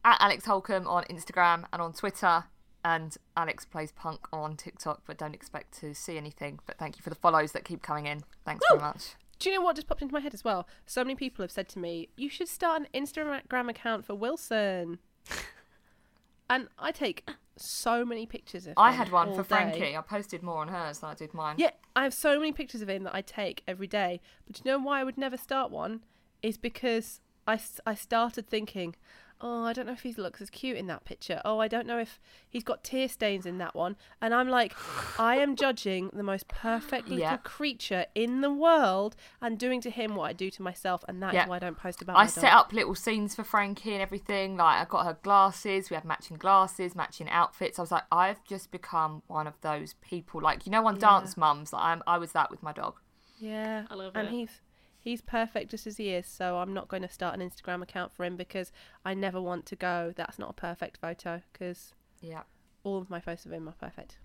[0.04, 2.46] At Alex Holcomb on Instagram and on Twitter,
[2.86, 5.02] and Alex plays punk on TikTok.
[5.06, 6.60] But don't expect to see anything.
[6.66, 8.24] But thank you for the follows that keep coming in.
[8.46, 9.16] Thanks very much.
[9.40, 10.68] Do you know what just popped into my head as well?
[10.86, 15.00] So many people have said to me, "You should start an Instagram account for Wilson."
[16.50, 18.76] and I take so many pictures of him.
[18.78, 19.48] I had one for day.
[19.48, 19.98] Frankie.
[19.98, 21.56] I posted more on hers than I did mine.
[21.58, 24.22] Yeah, I have so many pictures of him that I take every day.
[24.46, 26.04] But do you know why I would never start one?
[26.42, 28.96] Is because I, I started thinking,
[29.40, 31.42] oh, I don't know if he looks as cute in that picture.
[31.46, 32.20] Oh, I don't know if
[32.50, 33.96] he's got tear stains in that one.
[34.22, 34.74] And I'm like,
[35.20, 37.38] I am judging the most perfect little Yeah.
[37.38, 41.04] creature in the world and doing to him what I do to myself.
[41.08, 41.48] And that is Yeah.
[41.48, 42.20] why I don't post about it.
[42.20, 42.54] I my set dog.
[42.68, 44.58] up little scenes for Frankie and everything.
[44.58, 45.90] Like I got her glasses.
[45.90, 47.78] We had matching glasses, matching outfits.
[47.78, 50.42] I was like, I've just become one of those people.
[50.42, 51.74] Like you know, on Dance Mums.
[51.74, 52.96] Like, I'm, I was that with my dog.
[53.40, 54.32] Yeah, I love and it.
[54.32, 54.62] he's
[55.08, 56.28] he's perfect just as he is.
[56.28, 58.72] So I'm not going to start an Instagram account for him because
[59.06, 60.14] I never want to go.
[60.16, 62.44] That's not a perfect photo because Yeah.
[62.84, 64.18] all of my photos of him are perfect.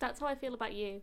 [0.00, 1.02] That's how I feel about you.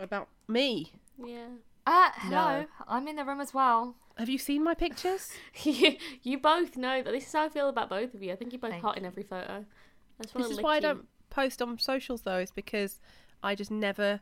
[0.00, 1.46] About me, Yeah.
[1.86, 2.60] Uh, hello.
[2.60, 2.66] No.
[2.86, 3.96] I'm in the room as well.
[4.16, 5.32] have you seen my pictures?
[5.62, 8.32] you, you both know that this is how I feel about both of you.
[8.32, 9.64] I think you're both Thank hot in every photo.
[10.18, 12.38] This is to why I don't post on socials though.
[12.38, 13.00] Is because
[13.42, 14.20] I just never.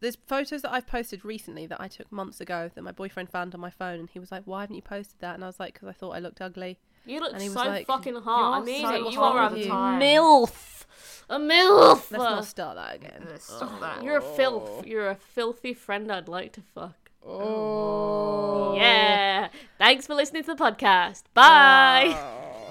[0.00, 3.54] There's photos that I've posted recently that I took months ago that my boyfriend found
[3.54, 5.58] on my phone, and he was like, "Why haven't you posted that?" And I was
[5.58, 8.16] like, "Because I thought I looked ugly." You look And he was so like, fucking
[8.16, 8.52] hot.
[8.52, 9.12] I "You're mean so it.
[9.12, 10.84] you are a all milf.
[11.30, 12.10] A milf.
[12.10, 13.26] Let's not start that again.
[13.28, 14.02] Let's stop that.
[14.04, 14.86] You're a filth.
[14.86, 16.94] You're a filthy friend I'd like to fuck.
[17.24, 19.48] Oh, Yeah.
[19.78, 21.22] Thanks for listening to the podcast.
[21.34, 22.14] Bye.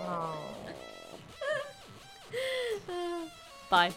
[0.08, 0.38] Oh.
[3.70, 3.92] Bye.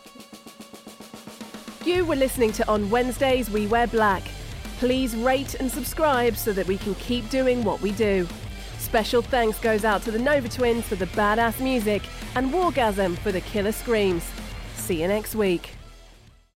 [1.84, 4.22] You were listening to On Wednesdays We Wear Black.
[4.78, 8.26] Please rate and subscribe so that we can keep doing what we do.
[8.78, 12.02] Special thanks goes out to the Nova Twins for the badass music
[12.34, 14.28] and Wargasm for the killer screams.
[14.74, 15.77] See you next week.